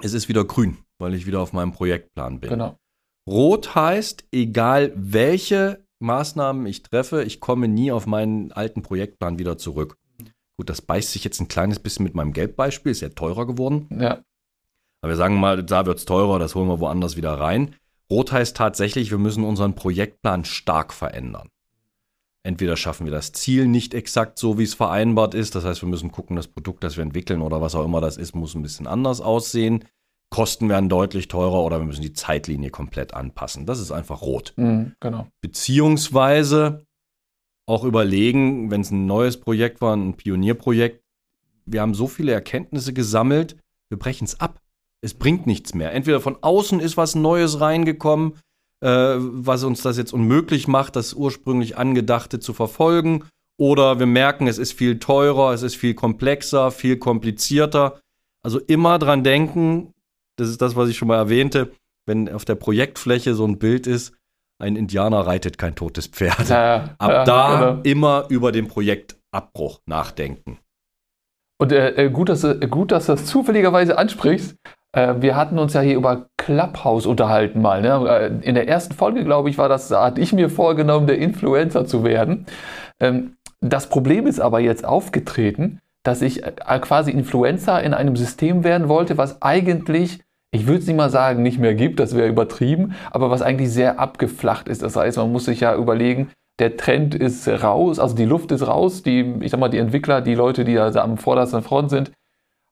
[0.00, 2.50] Es ist wieder grün, weil ich wieder auf meinem Projektplan bin.
[2.50, 2.76] Genau.
[3.28, 9.58] Rot heißt, egal welche Maßnahmen ich treffe, ich komme nie auf meinen alten Projektplan wieder
[9.58, 9.96] zurück.
[10.56, 13.88] Gut, das beißt sich jetzt ein kleines bisschen mit meinem Geldbeispiel, ist ja teurer geworden.
[13.98, 14.22] Ja.
[15.02, 17.74] Aber wir sagen mal, da wird es teurer, das holen wir woanders wieder rein.
[18.10, 21.48] Rot heißt tatsächlich, wir müssen unseren Projektplan stark verändern.
[22.44, 25.54] Entweder schaffen wir das Ziel nicht exakt so, wie es vereinbart ist.
[25.54, 28.16] Das heißt, wir müssen gucken, das Produkt, das wir entwickeln oder was auch immer das
[28.16, 29.84] ist, muss ein bisschen anders aussehen.
[30.30, 33.66] Kosten werden deutlich teurer oder wir müssen die Zeitlinie komplett anpassen.
[33.66, 34.54] Das ist einfach rot.
[34.56, 35.28] Mhm, genau.
[35.40, 36.84] Beziehungsweise
[37.66, 41.02] auch überlegen, wenn es ein neues Projekt war, ein Pionierprojekt,
[41.66, 43.56] wir haben so viele Erkenntnisse gesammelt,
[43.88, 44.61] wir brechen es ab.
[45.02, 45.92] Es bringt nichts mehr.
[45.92, 48.38] Entweder von außen ist was Neues reingekommen,
[48.80, 53.24] äh, was uns das jetzt unmöglich macht, das ursprünglich Angedachte zu verfolgen,
[53.58, 58.00] oder wir merken, es ist viel teurer, es ist viel komplexer, viel komplizierter.
[58.42, 59.92] Also immer dran denken,
[60.36, 61.72] das ist das, was ich schon mal erwähnte,
[62.06, 64.14] wenn auf der Projektfläche so ein Bild ist,
[64.58, 66.48] ein Indianer reitet kein totes Pferd.
[66.48, 67.82] Ja, Ab ja, da genau.
[67.82, 70.58] immer über dem Projekt Abbruch nachdenken.
[71.58, 74.56] Und äh, äh gut, dass, gut, dass du das zufälligerweise ansprichst.
[74.92, 77.80] Äh, wir hatten uns ja hier über Clubhouse unterhalten mal.
[77.82, 78.08] Ne?
[78.08, 81.86] Äh, in der ersten Folge, glaube ich, war das, hatte ich mir vorgenommen, der Influencer
[81.86, 82.46] zu werden.
[83.00, 86.42] Ähm, das Problem ist aber jetzt aufgetreten, dass ich
[86.80, 90.20] quasi Influencer in einem System werden wollte, was eigentlich
[90.54, 93.70] ich würde es nicht mal sagen, nicht mehr gibt, das wäre übertrieben, aber was eigentlich
[93.70, 94.82] sehr abgeflacht ist.
[94.82, 98.66] Das heißt, man muss sich ja überlegen, der Trend ist raus, also die Luft ist
[98.66, 102.12] raus, die, ich sag mal, die Entwickler, die Leute, die da am vordersten Front sind,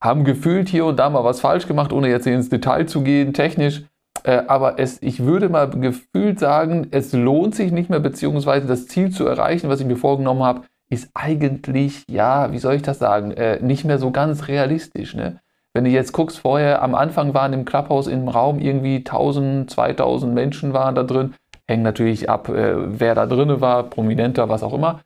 [0.00, 3.34] haben gefühlt hier und da mal was falsch gemacht, ohne jetzt ins Detail zu gehen,
[3.34, 3.82] technisch.
[4.24, 8.86] Äh, aber es, ich würde mal gefühlt sagen, es lohnt sich nicht mehr, beziehungsweise das
[8.86, 12.98] Ziel zu erreichen, was ich mir vorgenommen habe, ist eigentlich, ja, wie soll ich das
[12.98, 15.14] sagen, äh, nicht mehr so ganz realistisch.
[15.14, 15.40] Ne?
[15.72, 20.34] Wenn du jetzt guckst, vorher am Anfang waren im Clubhouse im Raum irgendwie 1000, 2000
[20.34, 21.34] Menschen waren da drin.
[21.68, 25.00] Hängt natürlich ab, äh, wer da drin war, prominenter, was auch immer.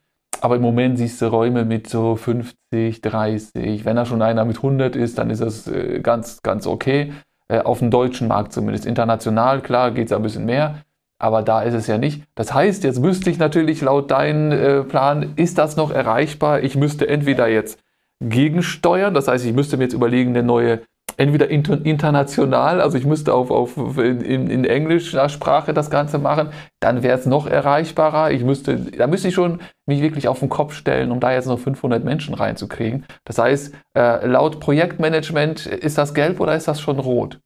[0.44, 3.86] Aber im Moment siehst du Räume mit so 50, 30.
[3.86, 7.14] Wenn da schon einer mit 100 ist, dann ist das äh, ganz, ganz okay.
[7.48, 8.84] Äh, auf dem deutschen Markt zumindest.
[8.84, 10.80] International, klar, geht es ein bisschen mehr.
[11.18, 12.24] Aber da ist es ja nicht.
[12.34, 16.62] Das heißt, jetzt müsste ich natürlich laut deinem äh, Plan, ist das noch erreichbar?
[16.62, 17.78] Ich müsste entweder jetzt
[18.20, 19.14] gegensteuern.
[19.14, 20.82] Das heißt, ich müsste mir jetzt überlegen, eine neue,
[21.16, 26.48] entweder inter, international, also ich müsste auf, auf in, in englischer Sprache das Ganze machen,
[26.80, 28.30] dann wäre es noch erreichbarer.
[28.30, 31.46] Ich müsste, da müsste ich schon mich wirklich auf den Kopf stellen, um da jetzt
[31.46, 33.06] noch 500 Menschen reinzukriegen.
[33.24, 37.40] Das heißt, äh, laut Projektmanagement ist das gelb oder ist das schon rot?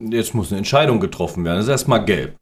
[0.00, 1.56] Jetzt muss eine Entscheidung getroffen werden.
[1.56, 2.36] Das ist erstmal gelb.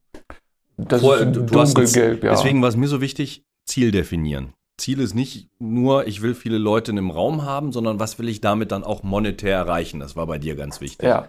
[0.77, 2.31] Das Vor, ist dunkelgelb, ja.
[2.31, 4.53] Deswegen war es mir so wichtig, Ziel definieren.
[4.79, 8.29] Ziel ist nicht nur, ich will viele Leute in einem Raum haben, sondern was will
[8.29, 10.01] ich damit dann auch monetär erreichen?
[10.01, 11.09] Das war bei dir ganz wichtig.
[11.09, 11.29] Ja.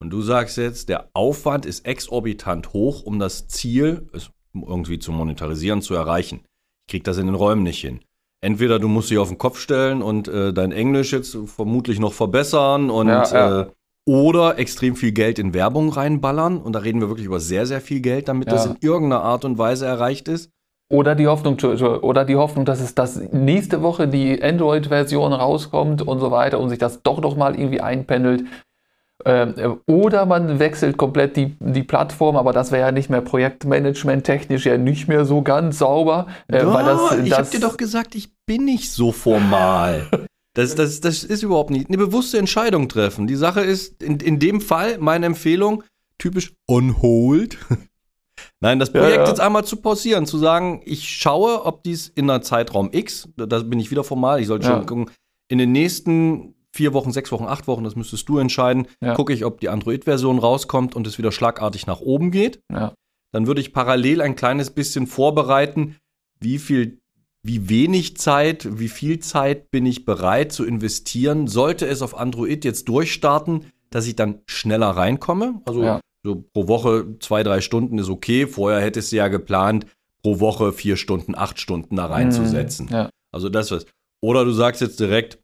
[0.00, 5.12] Und du sagst jetzt, der Aufwand ist exorbitant hoch, um das Ziel es irgendwie zu
[5.12, 6.40] monetarisieren, zu erreichen.
[6.86, 8.00] Ich krieg das in den Räumen nicht hin.
[8.40, 12.14] Entweder du musst dich auf den Kopf stellen und äh, dein Englisch jetzt vermutlich noch
[12.14, 13.60] verbessern und ja, ja.
[13.60, 13.66] Äh,
[14.06, 16.58] oder extrem viel Geld in Werbung reinballern.
[16.58, 18.54] Und da reden wir wirklich über sehr, sehr viel Geld, damit ja.
[18.54, 20.50] das in irgendeiner Art und Weise erreicht ist.
[20.92, 21.56] Oder die Hoffnung,
[22.02, 26.68] oder die Hoffnung, dass es das nächste Woche die Android-Version rauskommt und so weiter und
[26.68, 28.44] sich das doch noch mal irgendwie einpendelt.
[29.24, 34.24] Ähm, oder man wechselt komplett die, die Plattform, aber das wäre ja nicht mehr Projektmanagement
[34.24, 36.26] technisch ja nicht mehr so ganz sauber.
[36.48, 40.08] Äh, ja, das, das, ich habe dir doch gesagt, ich bin nicht so formal.
[40.54, 43.28] Das, das, das ist überhaupt nicht eine bewusste Entscheidung treffen.
[43.28, 45.84] Die Sache ist, in, in dem Fall, meine Empfehlung,
[46.18, 47.56] typisch on hold.
[48.62, 49.28] Nein, das Projekt ja, ja.
[49.28, 53.58] jetzt einmal zu pausieren, zu sagen, ich schaue, ob dies in einer Zeitraum X, da
[53.60, 55.10] bin ich wieder formal, ich sollte schon gucken,
[55.48, 59.46] in den nächsten vier Wochen, sechs Wochen, acht Wochen, das müsstest du entscheiden, gucke ich,
[59.46, 62.60] ob die Android-Version rauskommt und es wieder schlagartig nach oben geht.
[63.32, 65.96] Dann würde ich parallel ein kleines bisschen vorbereiten,
[66.38, 67.00] wie viel,
[67.42, 72.64] wie wenig Zeit, wie viel Zeit bin ich bereit zu investieren, sollte es auf Android
[72.66, 75.62] jetzt durchstarten, dass ich dann schneller reinkomme.
[75.64, 78.46] Also ja so pro Woche zwei, drei Stunden ist okay.
[78.46, 79.86] Vorher hättest du ja geplant,
[80.22, 82.86] pro Woche vier Stunden, acht Stunden da reinzusetzen.
[82.86, 83.10] Mhm, ja.
[83.32, 83.86] Also das was.
[84.22, 85.38] Oder du sagst jetzt direkt,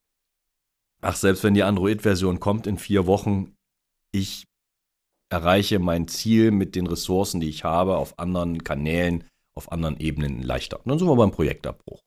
[1.00, 3.54] ach, selbst wenn die Android-Version kommt in vier Wochen,
[4.12, 4.44] ich
[5.30, 10.42] erreiche mein Ziel mit den Ressourcen, die ich habe, auf anderen Kanälen, auf anderen Ebenen
[10.42, 10.78] leichter.
[10.78, 12.02] Und dann sind wir beim Projektabbruch.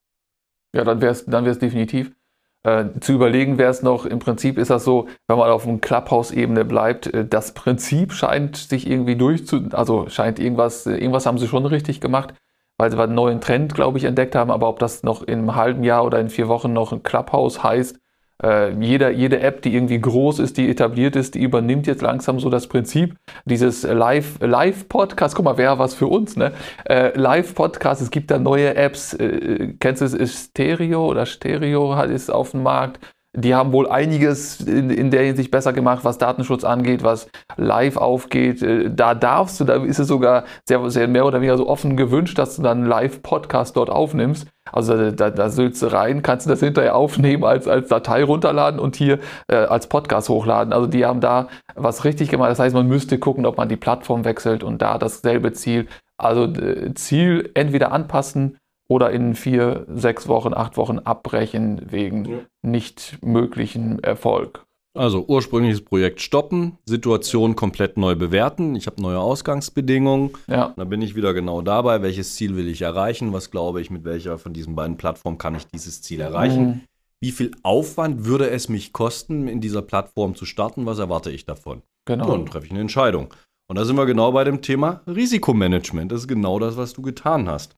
[0.75, 2.15] Ja, dann wäre es dann wär's definitiv.
[2.63, 5.79] Äh, zu überlegen wäre es noch, im Prinzip ist das so, wenn man auf einem
[5.79, 11.37] Clubhouse-Ebene bleibt, äh, das Prinzip scheint sich irgendwie durchzu, also scheint irgendwas, äh, irgendwas haben
[11.37, 12.33] sie schon richtig gemacht,
[12.77, 15.55] weil sie einen neuen Trend, glaube ich, entdeckt haben, aber ob das noch in einem
[15.55, 17.97] halben Jahr oder in vier Wochen noch ein Clubhouse heißt,
[18.43, 22.39] äh, jeder, jede App, die irgendwie groß ist, die etabliert ist, die übernimmt jetzt langsam
[22.39, 25.35] so das Prinzip dieses Live, Live-Podcast.
[25.35, 26.53] Guck mal, wäre was für uns, ne?
[26.85, 29.13] Äh, Live-Podcast, es gibt da neue Apps.
[29.13, 30.13] Äh, kennst du es?
[30.13, 32.99] Ist Stereo oder Stereo ist auf dem Markt.
[33.37, 37.95] Die haben wohl einiges in, in, der Hinsicht besser gemacht, was Datenschutz angeht, was live
[37.95, 38.63] aufgeht.
[38.63, 41.95] Äh, da darfst du, da ist es sogar sehr, sehr mehr oder weniger so offen
[41.95, 44.47] gewünscht, dass du dann Live-Podcast dort aufnimmst.
[44.71, 48.79] Also da, da sülzt du rein, kannst du das hinterher aufnehmen, als, als Datei runterladen
[48.79, 50.73] und hier äh, als Podcast hochladen.
[50.73, 52.49] Also die haben da was richtig gemacht.
[52.49, 55.87] Das heißt, man müsste gucken, ob man die Plattform wechselt und da dasselbe Ziel.
[56.17, 58.57] Also äh, Ziel entweder anpassen
[58.89, 62.37] oder in vier, sechs Wochen, acht Wochen abbrechen wegen ja.
[62.61, 64.65] nicht möglichen Erfolg.
[64.97, 68.75] Also ursprüngliches Projekt stoppen, Situation komplett neu bewerten.
[68.75, 70.31] Ich habe neue Ausgangsbedingungen.
[70.47, 70.73] Ja.
[70.75, 74.03] Dann bin ich wieder genau dabei, welches Ziel will ich erreichen, was glaube ich, mit
[74.03, 76.65] welcher von diesen beiden Plattformen kann ich dieses Ziel erreichen.
[76.65, 76.81] Mhm.
[77.21, 80.87] Wie viel Aufwand würde es mich kosten, in dieser Plattform zu starten?
[80.87, 81.83] Was erwarte ich davon?
[82.05, 82.25] Genau.
[82.25, 83.33] Und dann treffe ich eine Entscheidung.
[83.67, 86.11] Und da sind wir genau bei dem Thema Risikomanagement.
[86.11, 87.75] Das ist genau das, was du getan hast.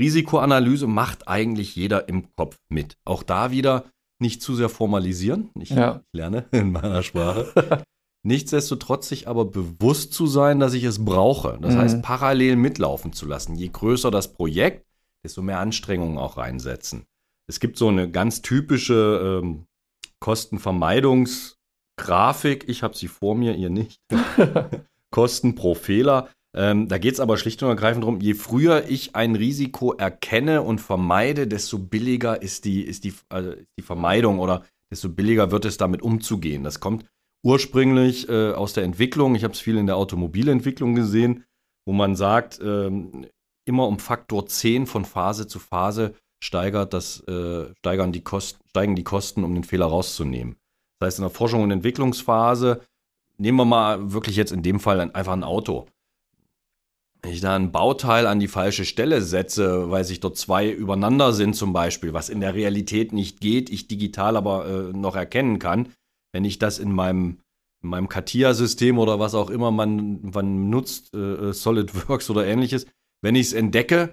[0.00, 2.96] Risikoanalyse macht eigentlich jeder im Kopf mit.
[3.04, 3.84] Auch da wieder
[4.20, 5.50] nicht zu sehr formalisieren.
[5.58, 6.02] Ich, Ja.
[6.12, 7.52] lerne in meiner Sprache.
[8.26, 11.58] Nichtsdestotrotz sich aber bewusst zu sein, dass ich es brauche.
[11.60, 11.78] Das Mhm.
[11.78, 13.54] heißt, parallel mitlaufen zu lassen.
[13.54, 14.86] Je größer das Projekt,
[15.24, 17.04] desto mehr Anstrengungen auch reinsetzen.
[17.48, 19.66] Es gibt so eine ganz typische ähm,
[20.20, 22.66] Kostenvermeidungsgrafik.
[22.68, 24.00] Ich habe sie vor mir, ihr nicht.
[25.10, 26.28] Kosten pro Fehler.
[26.54, 30.62] Ähm, da geht es aber schlicht und ergreifend darum, je früher ich ein Risiko erkenne
[30.62, 35.64] und vermeide, desto billiger ist die, ist die, also die Vermeidung oder desto billiger wird
[35.64, 36.62] es damit umzugehen.
[36.62, 37.04] Das kommt
[37.44, 39.34] ursprünglich äh, aus der Entwicklung.
[39.34, 41.44] Ich habe es viel in der Automobilentwicklung gesehen,
[41.86, 43.26] wo man sagt, ähm,
[43.66, 48.94] immer um Faktor 10 von Phase zu Phase steigert das, äh, steigern die Kosten, steigen
[48.94, 50.56] die Kosten, um den Fehler rauszunehmen.
[50.98, 52.82] Das heißt, in der Forschung und Entwicklungsphase,
[53.38, 55.88] nehmen wir mal wirklich jetzt in dem Fall ein, einfach ein Auto.
[57.24, 61.32] Wenn ich da ein Bauteil an die falsche Stelle setze, weil sich dort zwei übereinander
[61.32, 65.58] sind zum Beispiel, was in der Realität nicht geht, ich digital aber äh, noch erkennen
[65.58, 65.88] kann,
[66.32, 67.38] wenn ich das in meinem,
[67.82, 72.84] in meinem CATIA-System oder was auch immer man, man nutzt, äh, SolidWorks oder ähnliches,
[73.22, 74.12] wenn ich es entdecke,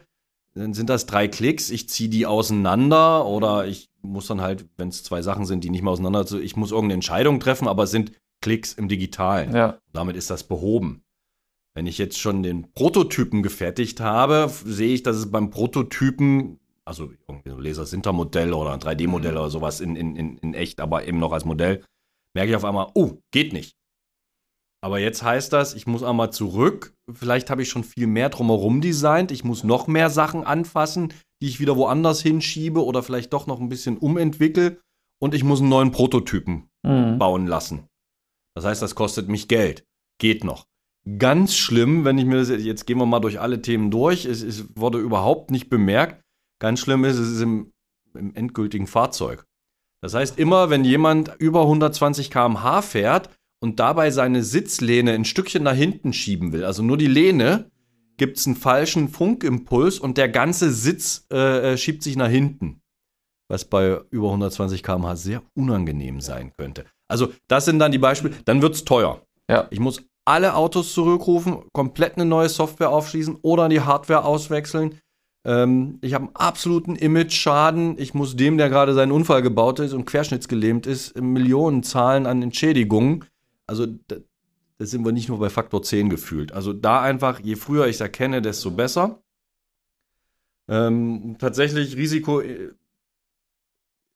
[0.56, 4.88] dann sind das drei Klicks, ich ziehe die auseinander oder ich muss dann halt, wenn
[4.88, 7.84] es zwei Sachen sind, die nicht mehr auseinander, also ich muss irgendeine Entscheidung treffen, aber
[7.84, 9.54] es sind Klicks im Digitalen.
[9.54, 9.80] Ja.
[9.92, 11.01] Damit ist das behoben.
[11.74, 17.12] Wenn ich jetzt schon den Prototypen gefertigt habe, sehe ich, dass es beim Prototypen, also
[17.28, 21.20] irgendwie so Laser-Sinter-Modell oder ein 3D-Modell oder sowas in, in, in, in echt, aber eben
[21.20, 21.84] noch als Modell,
[22.36, 23.76] merke ich auf einmal, oh, geht nicht.
[24.84, 26.96] Aber jetzt heißt das, ich muss einmal zurück.
[27.12, 29.32] Vielleicht habe ich schon viel mehr drumherum designt.
[29.32, 33.60] Ich muss noch mehr Sachen anfassen, die ich wieder woanders hinschiebe oder vielleicht doch noch
[33.62, 34.80] ein bisschen umentwickle.
[35.22, 37.20] Und ich muss einen neuen Prototypen Mhm.
[37.20, 37.86] bauen lassen.
[38.56, 39.86] Das heißt, das kostet mich Geld.
[40.20, 40.66] Geht noch.
[41.18, 44.44] Ganz schlimm, wenn ich mir das, jetzt gehen wir mal durch alle Themen durch, es,
[44.44, 46.24] es wurde überhaupt nicht bemerkt.
[46.60, 47.72] Ganz schlimm ist, es ist im,
[48.14, 49.46] im endgültigen Fahrzeug.
[50.02, 55.64] Das heißt, immer wenn jemand über 120 km/h fährt und dabei seine Sitzlehne ein Stückchen
[55.64, 57.72] nach hinten schieben will, also nur die Lehne,
[58.18, 62.82] gibt es einen falschen Funkimpuls und der ganze Sitz äh, äh, schiebt sich nach hinten
[63.52, 66.86] was bei über 120 km/h sehr unangenehm sein könnte.
[67.10, 68.34] Also, das sind dann die Beispiele.
[68.46, 69.22] Dann wird es teuer.
[69.50, 69.68] Ja.
[69.70, 74.98] Ich muss alle Autos zurückrufen, komplett eine neue Software aufschließen oder die Hardware auswechseln.
[75.44, 78.00] Ähm, ich habe einen absoluten Image-Schaden.
[78.00, 82.42] Ich muss dem, der gerade seinen Unfall gebaut ist und querschnittsgelähmt ist, Millionen zahlen an
[82.42, 83.26] Entschädigungen.
[83.68, 84.18] Also, da,
[84.78, 86.54] da sind wir nicht nur bei Faktor 10 gefühlt.
[86.54, 89.22] Also, da einfach, je früher ich es erkenne, desto besser.
[90.70, 92.72] Ähm, tatsächlich Risiko äh,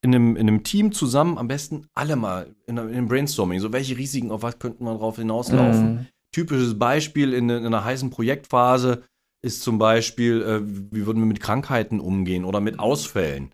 [0.06, 3.60] in einem, in einem Team zusammen am besten alle mal in, einem- in einem Brainstorming.
[3.60, 5.94] So, welche Risiken, auf was könnten wir drauf hinauslaufen?
[5.94, 6.06] Mhm.
[6.32, 9.04] Typisches Beispiel in, in einer heißen Projektphase
[9.42, 13.52] ist zum Beispiel, äh, wie würden wir mit Krankheiten umgehen oder mit Ausfällen.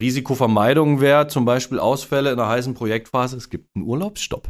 [0.00, 3.36] Risikovermeidung wäre zum Beispiel Ausfälle in einer heißen Projektphase.
[3.36, 4.48] Es gibt einen Urlaubsstopp.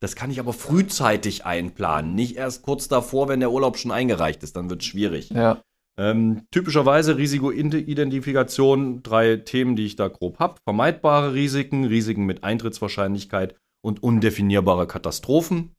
[0.00, 4.42] Das kann ich aber frühzeitig einplanen, nicht erst kurz davor, wenn der Urlaub schon eingereicht
[4.42, 5.30] ist, dann wird es schwierig.
[5.30, 5.62] Ja.
[5.98, 10.56] Ähm, typischerweise Risikoidentifikation, drei Themen, die ich da grob habe.
[10.64, 15.74] Vermeidbare Risiken, Risiken mit Eintrittswahrscheinlichkeit und undefinierbare Katastrophen.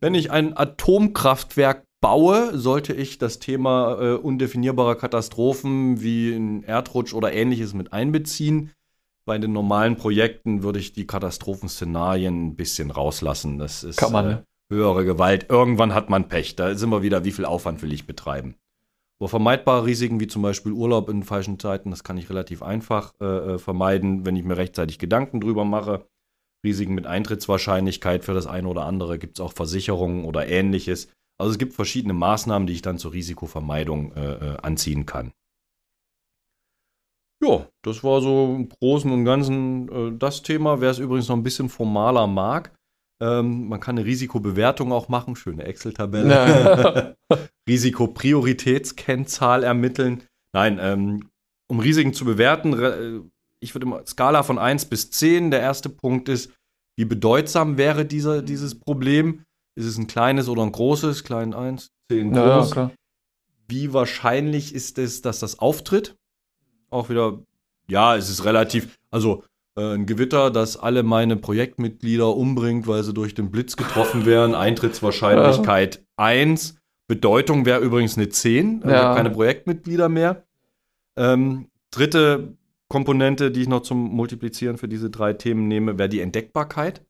[0.00, 7.14] Wenn ich ein Atomkraftwerk baue, sollte ich das Thema äh, undefinierbarer Katastrophen wie ein Erdrutsch
[7.14, 8.72] oder ähnliches mit einbeziehen.
[9.24, 13.58] Bei den normalen Projekten würde ich die Katastrophenszenarien ein bisschen rauslassen.
[13.58, 14.44] Das ist man, äh, ne?
[14.70, 15.46] höhere Gewalt.
[15.48, 16.54] Irgendwann hat man Pech.
[16.54, 18.54] Da sind wir wieder, wie viel Aufwand will ich betreiben.
[19.18, 23.14] Aber vermeidbare Risiken wie zum Beispiel Urlaub in falschen Zeiten, das kann ich relativ einfach
[23.20, 26.06] äh, äh, vermeiden, wenn ich mir rechtzeitig Gedanken drüber mache.
[26.64, 31.08] Risiken mit Eintrittswahrscheinlichkeit für das eine oder andere gibt es auch Versicherungen oder ähnliches.
[31.38, 35.32] Also es gibt verschiedene Maßnahmen, die ich dann zur Risikovermeidung äh, äh, anziehen kann.
[37.42, 40.80] Ja, das war so im Großen und Ganzen äh, das Thema.
[40.80, 42.75] Wer es übrigens noch ein bisschen formaler mag,
[43.20, 47.16] ähm, man kann eine Risikobewertung auch machen, schöne Excel-Tabelle.
[47.30, 47.36] Ja.
[47.68, 50.22] Risikoprioritätskennzahl ermitteln.
[50.52, 51.30] Nein, ähm,
[51.68, 53.20] um Risiken zu bewerten, äh,
[53.60, 55.50] ich würde immer Skala von 1 bis 10.
[55.50, 56.52] Der erste Punkt ist,
[56.96, 59.42] wie bedeutsam wäre dieser, dieses Problem?
[59.74, 61.24] Ist es ein kleines oder ein großes?
[61.24, 62.70] Klein 1, 10 Ja, ja, groß.
[62.70, 62.92] klar.
[63.68, 66.16] wie wahrscheinlich ist es, dass das auftritt?
[66.90, 67.40] Auch wieder,
[67.88, 69.42] ja, es ist relativ, also
[69.76, 74.54] ein Gewitter, das alle meine Projektmitglieder umbringt, weil sie durch den Blitz getroffen wären.
[75.10, 76.76] Eintrittswahrscheinlichkeit 1.
[77.08, 78.82] Bedeutung wäre übrigens eine 10.
[78.82, 79.04] Also ich Ja.
[79.04, 80.44] habe keine Projektmitglieder mehr.
[81.16, 82.56] Ähm, dritte
[82.88, 87.02] Komponente, die ich noch zum Multiplizieren für diese drei Themen nehme, wäre die Entdeckbarkeit.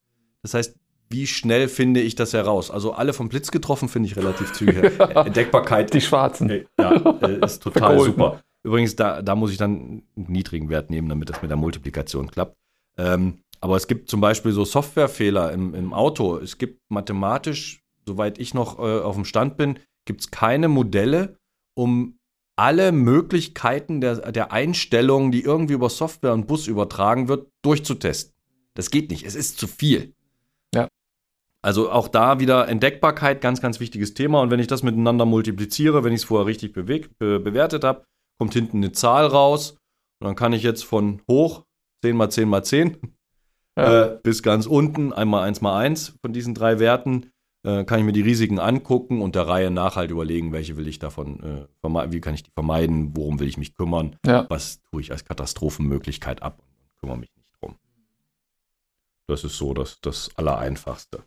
[0.43, 0.77] Das heißt,
[1.09, 2.71] wie schnell finde ich das heraus?
[2.71, 4.77] Also alle vom Blitz getroffen finde ich relativ zügig.
[5.15, 5.93] Entdeckbarkeit.
[5.95, 6.65] Die schwarzen.
[6.81, 8.43] Ja, äh, ist total super.
[8.67, 12.29] Übrigens, da, da muss ich dann einen niedrigen Wert nehmen, damit das mit der Multiplikation
[12.29, 12.57] klappt.
[12.99, 16.37] Ähm, aber es gibt zum Beispiel so Softwarefehler im, im Auto.
[16.39, 21.37] Es gibt mathematisch, soweit ich noch äh, auf dem Stand bin, gibt es keine Modelle,
[21.75, 22.19] um
[22.57, 28.35] alle Möglichkeiten der, der Einstellungen, die irgendwie über Software und Bus übertragen wird, durchzutesten.
[28.75, 29.25] Das geht nicht.
[29.25, 30.13] Es ist zu viel.
[30.75, 30.89] Ja.
[31.63, 34.41] Also auch da wieder Entdeckbarkeit, ganz, ganz wichtiges Thema.
[34.41, 38.05] Und wenn ich das miteinander multipliziere, wenn ich es vorher richtig bewegt, be bewertet habe,
[38.39, 39.73] kommt hinten eine Zahl raus.
[40.21, 41.65] Und dann kann ich jetzt von hoch
[42.03, 42.99] 10 mal 10 mal 10
[43.77, 44.05] ja.
[44.05, 47.31] äh, bis ganz unten einmal 1 mal 1 von diesen drei Werten
[47.67, 50.87] äh, kann ich mir die Risiken angucken und der Reihe nach halt überlegen, welche will
[50.87, 54.47] ich davon, äh, wie kann ich die vermeiden, worum will ich mich kümmern, ja.
[54.49, 57.77] was tue ich als Katastrophenmöglichkeit ab und kümmere mich nicht drum.
[59.27, 61.25] Das ist so das, das Allereinfachste.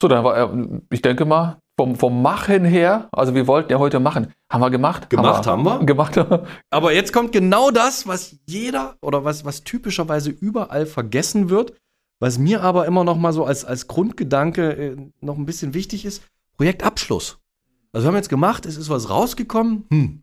[0.00, 0.52] So, dann war,
[0.90, 4.32] ich denke mal, vom, vom Machen her, also wir wollten ja heute machen.
[4.50, 5.08] Haben wir gemacht?
[5.10, 5.72] Gemacht haben wir.
[5.72, 5.86] Haben wir.
[5.86, 6.18] Gemacht.
[6.70, 11.74] Aber jetzt kommt genau das, was jeder oder was, was typischerweise überall vergessen wird,
[12.20, 16.04] was mir aber immer noch mal so als, als Grundgedanke äh, noch ein bisschen wichtig
[16.04, 16.22] ist.
[16.56, 17.38] Projektabschluss.
[17.92, 19.86] Also wir haben jetzt gemacht, es ist was rausgekommen.
[19.90, 20.22] Hm,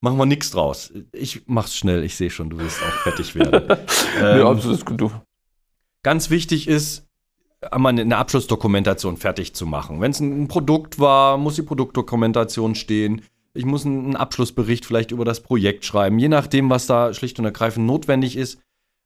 [0.00, 0.92] machen wir nichts draus.
[1.12, 3.78] Ich mach's schnell, ich sehe schon, du willst auch fertig werden.
[4.18, 5.00] ähm, ja, absolut.
[5.00, 5.12] Du.
[6.02, 7.06] Ganz wichtig ist,
[7.70, 10.00] einmal eine Abschlussdokumentation fertig zu machen.
[10.00, 13.22] Wenn es ein Produkt war, muss die Produktdokumentation stehen.
[13.54, 17.44] Ich muss einen Abschlussbericht vielleicht über das Projekt schreiben, je nachdem, was da schlicht und
[17.44, 18.58] ergreifend notwendig ist.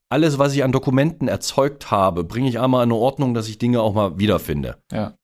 [0.09, 3.59] Alles, was ich an Dokumenten erzeugt habe, bringe ich einmal in eine Ordnung, dass ich
[3.59, 4.77] Dinge auch mal wiederfinde.
[4.93, 5.15] Ja.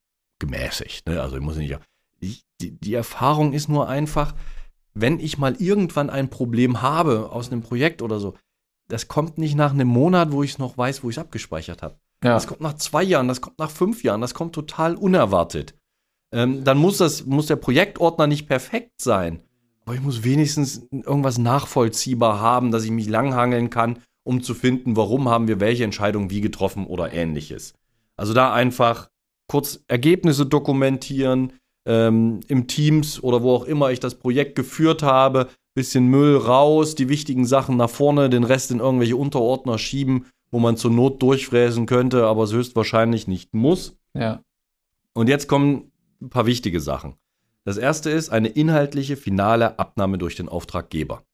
[0.40, 1.22] Gemäßigt, ne?
[1.22, 1.78] Also ich muss nicht.
[2.18, 4.34] Ich, die, die Erfahrung ist nur einfach,
[4.92, 8.34] wenn ich mal irgendwann ein Problem habe aus einem Projekt oder so,
[8.88, 11.82] das kommt nicht nach einem Monat, wo ich es noch weiß, wo ich es abgespeichert
[11.82, 11.96] habe.
[12.22, 12.35] Ja.
[12.35, 15.74] Das kommt nach zwei Jahren, das kommt nach fünf Jahren, das kommt total unerwartet.
[16.32, 19.42] Ähm, dann muss, das, muss der Projektordner nicht perfekt sein.
[19.85, 24.96] Aber ich muss wenigstens irgendwas nachvollziehbar haben, dass ich mich langhangeln kann, um zu finden,
[24.96, 27.74] warum haben wir welche Entscheidung wie getroffen oder ähnliches.
[28.16, 29.08] Also da einfach
[29.48, 31.54] kurz Ergebnisse dokumentieren,
[31.85, 36.94] ähm, im Teams oder wo auch immer ich das Projekt geführt habe, bisschen Müll raus,
[36.94, 41.20] die wichtigen Sachen nach vorne, den Rest in irgendwelche Unterordner schieben wo man zur Not
[41.20, 43.96] durchfräsen könnte, aber es höchstwahrscheinlich nicht muss.
[44.14, 44.42] Ja.
[45.14, 47.16] Und jetzt kommen ein paar wichtige Sachen.
[47.64, 51.24] Das erste ist eine inhaltliche finale Abnahme durch den Auftraggeber.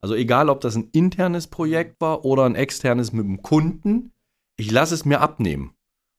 [0.00, 4.12] Also egal, ob das ein internes Projekt war oder ein externes mit dem Kunden,
[4.56, 5.74] ich lasse es mir abnehmen.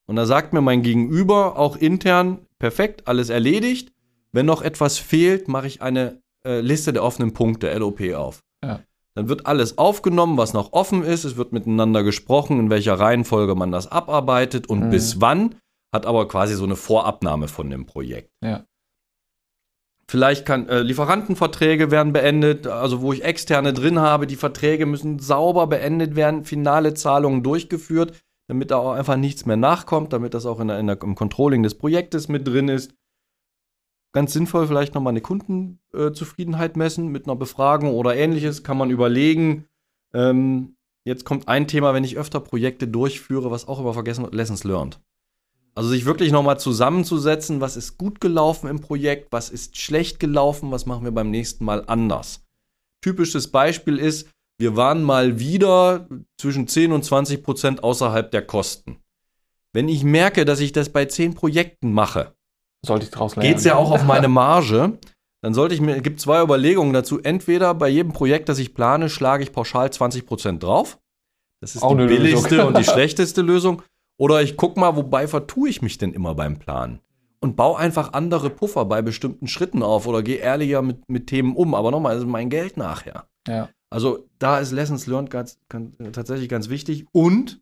[0.06, 3.92] Und da sagt mir mein Gegenüber auch intern, perfekt, alles erledigt.
[4.32, 8.44] Wenn noch etwas fehlt, mache ich eine äh, Liste der offenen Punkte, LOP, auf.
[8.64, 8.82] Ja.
[9.16, 11.24] Dann wird alles aufgenommen, was noch offen ist.
[11.24, 14.90] Es wird miteinander gesprochen, in welcher Reihenfolge man das abarbeitet und mhm.
[14.90, 15.56] bis wann.
[15.94, 18.32] Hat aber quasi so eine Vorabnahme von dem Projekt.
[18.44, 18.66] Ja.
[20.10, 25.20] Vielleicht kann äh, Lieferantenverträge werden beendet, also wo ich externe drin habe, die Verträge müssen
[25.20, 28.14] sauber beendet werden, finale Zahlungen durchgeführt,
[28.48, 31.16] damit da auch einfach nichts mehr nachkommt, damit das auch in der, in der, im
[31.16, 32.94] Controlling des Projektes mit drin ist
[34.14, 38.64] ganz sinnvoll, vielleicht nochmal eine Kundenzufriedenheit messen mit einer Befragung oder ähnliches.
[38.64, 39.66] Kann man überlegen.
[40.14, 44.36] Ähm, jetzt kommt ein Thema, wenn ich öfter Projekte durchführe, was auch immer vergessen wird,
[44.36, 45.00] Lessons learned.
[45.76, 50.72] Also sich wirklich nochmal zusammenzusetzen, was ist gut gelaufen im Projekt, was ist schlecht gelaufen,
[50.72, 52.46] was machen wir beim nächsten Mal anders.
[53.02, 59.00] Typisches Beispiel ist, wir waren mal wieder zwischen 10 und 20 Prozent außerhalb der Kosten.
[59.74, 62.36] Wenn ich merke, dass ich das bei 10 Projekten mache,
[62.86, 63.50] sollte ich daraus lernen.
[63.50, 64.98] Geht es ja auch auf meine Marge.
[65.42, 67.20] Dann sollte ich mir, gibt zwei Überlegungen dazu.
[67.22, 71.00] Entweder bei jedem Projekt, das ich plane, schlage ich pauschal 20% drauf.
[71.60, 72.68] Das ist auch die billigste Lösung.
[72.68, 73.82] und die schlechteste Lösung.
[74.18, 77.00] Oder ich gucke mal, wobei vertue ich mich denn immer beim Planen?
[77.42, 81.56] Und baue einfach andere Puffer bei bestimmten Schritten auf oder gehe ehrlicher mit, mit Themen
[81.56, 81.76] um.
[81.76, 83.26] Aber nochmal, ist mein Geld nachher.
[83.48, 83.70] Ja.
[83.90, 87.06] Also da ist Lessons Learned ganz, ganz, tatsächlich ganz wichtig.
[87.12, 87.62] Und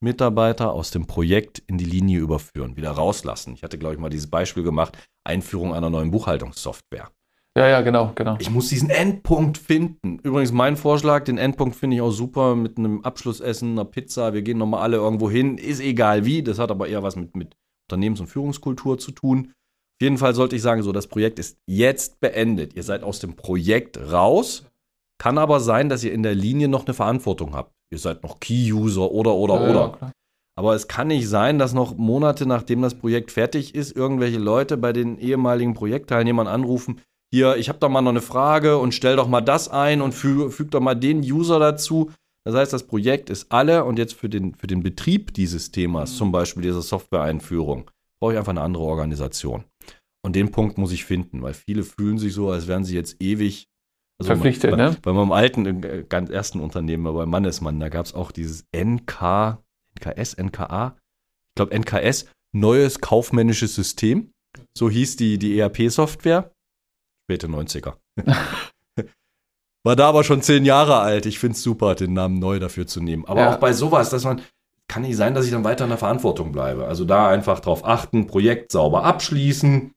[0.00, 3.54] Mitarbeiter aus dem Projekt in die Linie überführen, wieder rauslassen.
[3.54, 7.10] Ich hatte, glaube ich, mal dieses Beispiel gemacht, Einführung einer neuen Buchhaltungssoftware.
[7.56, 8.36] Ja, ja, genau, genau.
[8.38, 10.20] Ich muss diesen Endpunkt finden.
[10.22, 14.32] Übrigens, mein Vorschlag, den Endpunkt finde ich auch super mit einem Abschlussessen, einer Pizza.
[14.32, 15.58] Wir gehen nochmal alle irgendwo hin.
[15.58, 16.44] Ist egal wie.
[16.44, 17.56] Das hat aber eher was mit, mit
[17.90, 19.48] Unternehmens- und Führungskultur zu tun.
[19.48, 22.74] Auf jeden Fall sollte ich sagen, so, das Projekt ist jetzt beendet.
[22.74, 24.64] Ihr seid aus dem Projekt raus.
[25.18, 28.40] Kann aber sein, dass ihr in der Linie noch eine Verantwortung habt ihr seid noch
[28.40, 29.98] Key-User oder, oder, ja, oder.
[30.00, 30.12] Ja,
[30.56, 34.76] Aber es kann nicht sein, dass noch Monate nachdem das Projekt fertig ist, irgendwelche Leute
[34.76, 39.16] bei den ehemaligen Projektteilnehmern anrufen, hier, ich habe da mal noch eine Frage und stell
[39.16, 42.10] doch mal das ein und füge füg doch mal den User dazu.
[42.44, 46.16] Das heißt, das Projekt ist alle und jetzt für den, für den Betrieb dieses Themas,
[46.16, 49.64] zum Beispiel dieser Software-Einführung, brauche ich einfach eine andere Organisation.
[50.24, 53.22] Und den Punkt muss ich finden, weil viele fühlen sich so, als wären sie jetzt
[53.22, 53.68] ewig
[54.18, 54.96] also verpflichtet, bei, ne?
[55.02, 59.58] Bei meinem alten, äh, ganz ersten Unternehmen, bei Mannesmann, da gab es auch dieses NK,
[60.00, 60.96] NKS, NKA,
[61.48, 64.32] ich glaube NKS, neues kaufmännisches System.
[64.76, 66.52] So hieß die, die ERP-Software.
[67.24, 67.94] Späte 90er.
[69.84, 71.26] War da aber schon zehn Jahre alt.
[71.26, 73.24] Ich finde es super, den Namen neu dafür zu nehmen.
[73.26, 73.54] Aber ja.
[73.54, 74.42] auch bei sowas, dass man,
[74.88, 76.86] kann nicht sein, dass ich dann weiter in der Verantwortung bleibe.
[76.86, 79.92] Also da einfach drauf achten, Projekt sauber abschließen.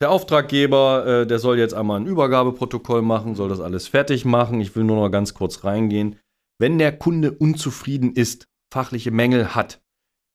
[0.00, 4.60] Der Auftraggeber, äh, der soll jetzt einmal ein Übergabeprotokoll machen, soll das alles fertig machen.
[4.60, 6.18] Ich will nur noch ganz kurz reingehen.
[6.60, 9.80] Wenn der Kunde unzufrieden ist, fachliche Mängel hat,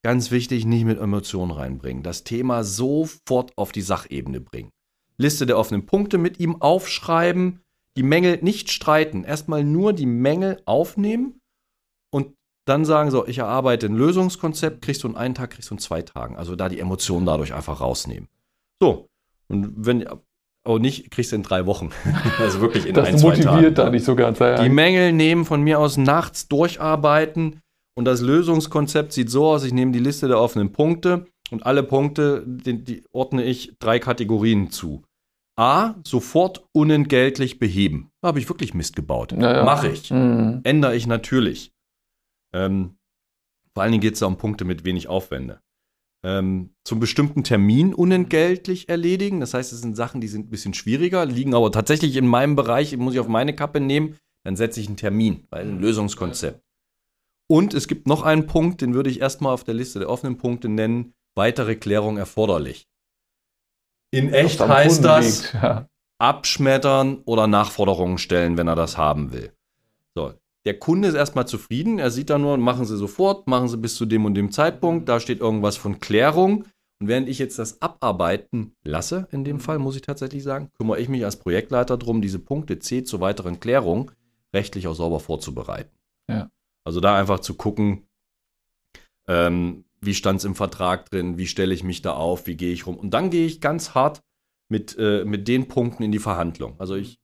[0.03, 2.03] ganz wichtig, nicht mit Emotionen reinbringen.
[2.03, 4.71] Das Thema sofort auf die Sachebene bringen.
[5.17, 7.61] Liste der offenen Punkte mit ihm aufschreiben,
[7.95, 11.39] die Mängel nicht streiten, erstmal nur die Mängel aufnehmen
[12.11, 12.33] und
[12.65, 15.79] dann sagen so, ich erarbeite ein Lösungskonzept, kriegst du in einen Tag, kriegst du in
[15.79, 16.35] zwei Tagen.
[16.35, 18.27] Also da die Emotionen dadurch einfach rausnehmen.
[18.81, 19.07] So.
[19.47, 20.05] Und wenn,
[20.65, 21.89] aber nicht, kriegst du in drei Wochen.
[22.39, 23.41] also wirklich in das ein, zwei Tagen.
[23.41, 24.39] Das motiviert da nicht so ganz.
[24.39, 24.61] Ja.
[24.63, 27.61] Die Mängel nehmen von mir aus nachts durcharbeiten
[27.95, 31.83] und das Lösungskonzept sieht so aus, ich nehme die Liste der offenen Punkte und alle
[31.83, 35.03] Punkte, die, die ordne ich drei Kategorien zu.
[35.55, 38.09] A, sofort unentgeltlich beheben.
[38.21, 39.33] Da habe ich wirklich Mist gebaut.
[39.33, 39.63] Naja.
[39.63, 40.09] Mache ich.
[40.09, 40.61] Mhm.
[40.63, 41.71] Ändere ich natürlich.
[42.55, 42.95] Ähm,
[43.73, 45.61] vor allen Dingen geht es da um Punkte mit wenig Aufwände.
[46.25, 49.41] Ähm, zum bestimmten Termin unentgeltlich erledigen.
[49.41, 52.55] Das heißt, es sind Sachen, die sind ein bisschen schwieriger, liegen aber tatsächlich in meinem
[52.55, 54.17] Bereich, muss ich auf meine Kappe nehmen.
[54.45, 56.61] Dann setze ich einen Termin, weil ein Lösungskonzept.
[57.49, 60.37] Und es gibt noch einen Punkt, den würde ich erstmal auf der Liste der offenen
[60.37, 62.87] Punkte nennen: weitere Klärung erforderlich.
[64.11, 65.87] In echt heißt das ja.
[66.19, 69.51] abschmettern oder Nachforderungen stellen, wenn er das haben will.
[70.15, 70.33] So,
[70.65, 71.99] der Kunde ist erstmal zufrieden.
[71.99, 75.09] Er sieht da nur, machen Sie sofort, machen Sie bis zu dem und dem Zeitpunkt.
[75.09, 76.65] Da steht irgendwas von Klärung.
[76.99, 81.01] Und während ich jetzt das abarbeiten lasse, in dem Fall muss ich tatsächlich sagen, kümmere
[81.01, 84.11] ich mich als Projektleiter darum, diese Punkte C zur weiteren Klärung
[84.53, 85.91] rechtlich auch sauber vorzubereiten.
[86.29, 86.49] Ja.
[86.85, 88.03] Also da einfach zu gucken,
[89.27, 92.71] ähm, wie stand es im Vertrag drin, wie stelle ich mich da auf, wie gehe
[92.71, 92.95] ich rum.
[92.95, 94.21] Und dann gehe ich ganz hart
[94.69, 96.75] mit, äh, mit den Punkten in die Verhandlung.
[96.77, 97.19] Also ich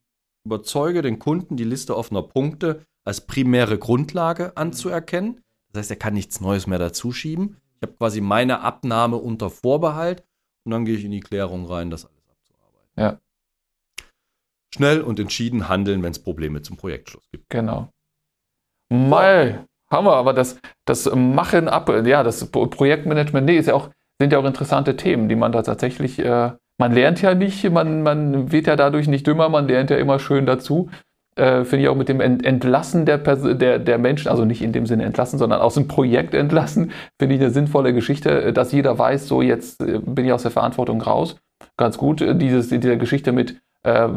[0.45, 5.41] überzeuge den Kunden, die Liste offener Punkte als primäre Grundlage anzuerkennen.
[5.71, 7.57] Das heißt, er kann nichts Neues mehr dazuschieben.
[7.75, 10.23] Ich habe quasi meine Abnahme unter Vorbehalt
[10.65, 12.91] und dann gehe ich in die Klärung rein, das alles abzuarbeiten.
[12.97, 13.19] Ja.
[14.73, 17.49] Schnell und entschieden handeln, wenn es Probleme zum Projektschluss gibt.
[17.49, 17.89] Genau.
[18.89, 23.89] Mal, haben wir, aber das, das Machen ab, ja, das Projektmanagement, nee, ist ja auch,
[24.19, 28.03] sind ja auch interessante Themen, die man da tatsächlich, äh, man lernt ja nicht, man,
[28.03, 30.89] man wird ja dadurch nicht dümmer, man lernt ja immer schön dazu.
[31.39, 34.85] Äh, Finde ich auch mit dem Entlassen der, der, der Menschen, also nicht in dem
[34.85, 39.25] Sinne entlassen, sondern aus dem Projekt entlassen, finde ich eine sinnvolle Geschichte, dass jeder weiß,
[39.25, 41.37] so jetzt äh, bin ich aus der Verantwortung raus.
[41.77, 43.55] Ganz gut, äh, dieses, diese Geschichte mit,
[43.87, 44.09] äh,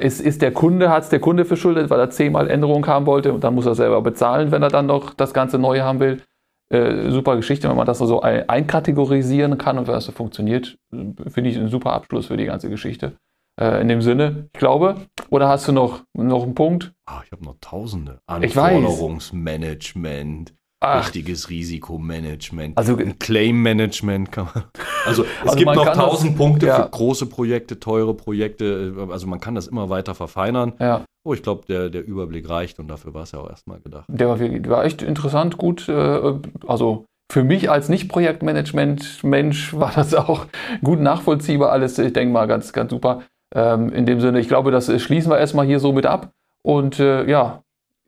[0.00, 3.32] ist, ist der Kunde, hat es der Kunde verschuldet, weil er zehnmal Änderungen haben wollte
[3.32, 6.22] und dann muss er selber bezahlen, wenn er dann noch das Ganze neu haben will.
[6.70, 10.76] Äh, super Geschichte, wenn man das so ein, einkategorisieren kann und wenn das so funktioniert,
[10.90, 13.12] finde ich einen super Abschluss für die ganze Geschichte.
[13.60, 15.06] Äh, in dem Sinne, ich glaube.
[15.30, 16.92] Oder hast du noch, noch einen Punkt?
[17.06, 18.20] Ah, ich habe noch tausende.
[18.26, 20.52] Anforderungsmanagement.
[20.84, 21.06] Ach.
[21.06, 24.64] richtiges Risikomanagement, also ein Claim-Management kann man.
[25.06, 26.82] Also es also gibt noch tausend Punkte ja.
[26.82, 28.94] für große Projekte, teure Projekte.
[29.10, 30.72] Also man kann das immer weiter verfeinern.
[30.78, 31.04] Ja.
[31.26, 34.06] Oh, ich glaube, der, der Überblick reicht und dafür war es ja auch erstmal gedacht.
[34.08, 35.90] Der war, war echt interessant, gut.
[35.90, 36.34] Äh,
[36.66, 40.46] also für mich als Nicht-Projektmanagement-Mensch war das auch
[40.82, 41.98] gut nachvollziehbar alles.
[41.98, 43.22] Ich denke mal ganz, ganz super.
[43.54, 46.32] Ähm, in dem Sinne, ich glaube, das schließen wir erstmal hier so mit ab.
[46.62, 47.62] Und äh, ja,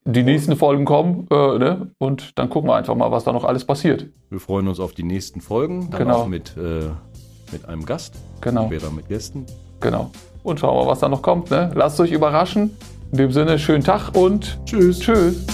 [0.05, 1.91] die nächsten Folgen kommen äh, ne?
[1.99, 4.07] und dann gucken wir einfach mal, was da noch alles passiert.
[4.31, 6.19] Wir freuen uns auf die nächsten Folgen, dann genau.
[6.19, 6.91] auch mit, äh,
[7.53, 8.67] mit einem Gast, genau.
[8.67, 9.47] später mit Gästen.
[9.81, 10.11] Genau.
[10.43, 11.51] Und schauen wir, was da noch kommt.
[11.51, 11.71] Ne?
[11.75, 12.77] Lasst euch überraschen.
[13.13, 15.01] In dem Sinne, schönen Tag und tschüss.
[15.01, 15.45] Tschüss.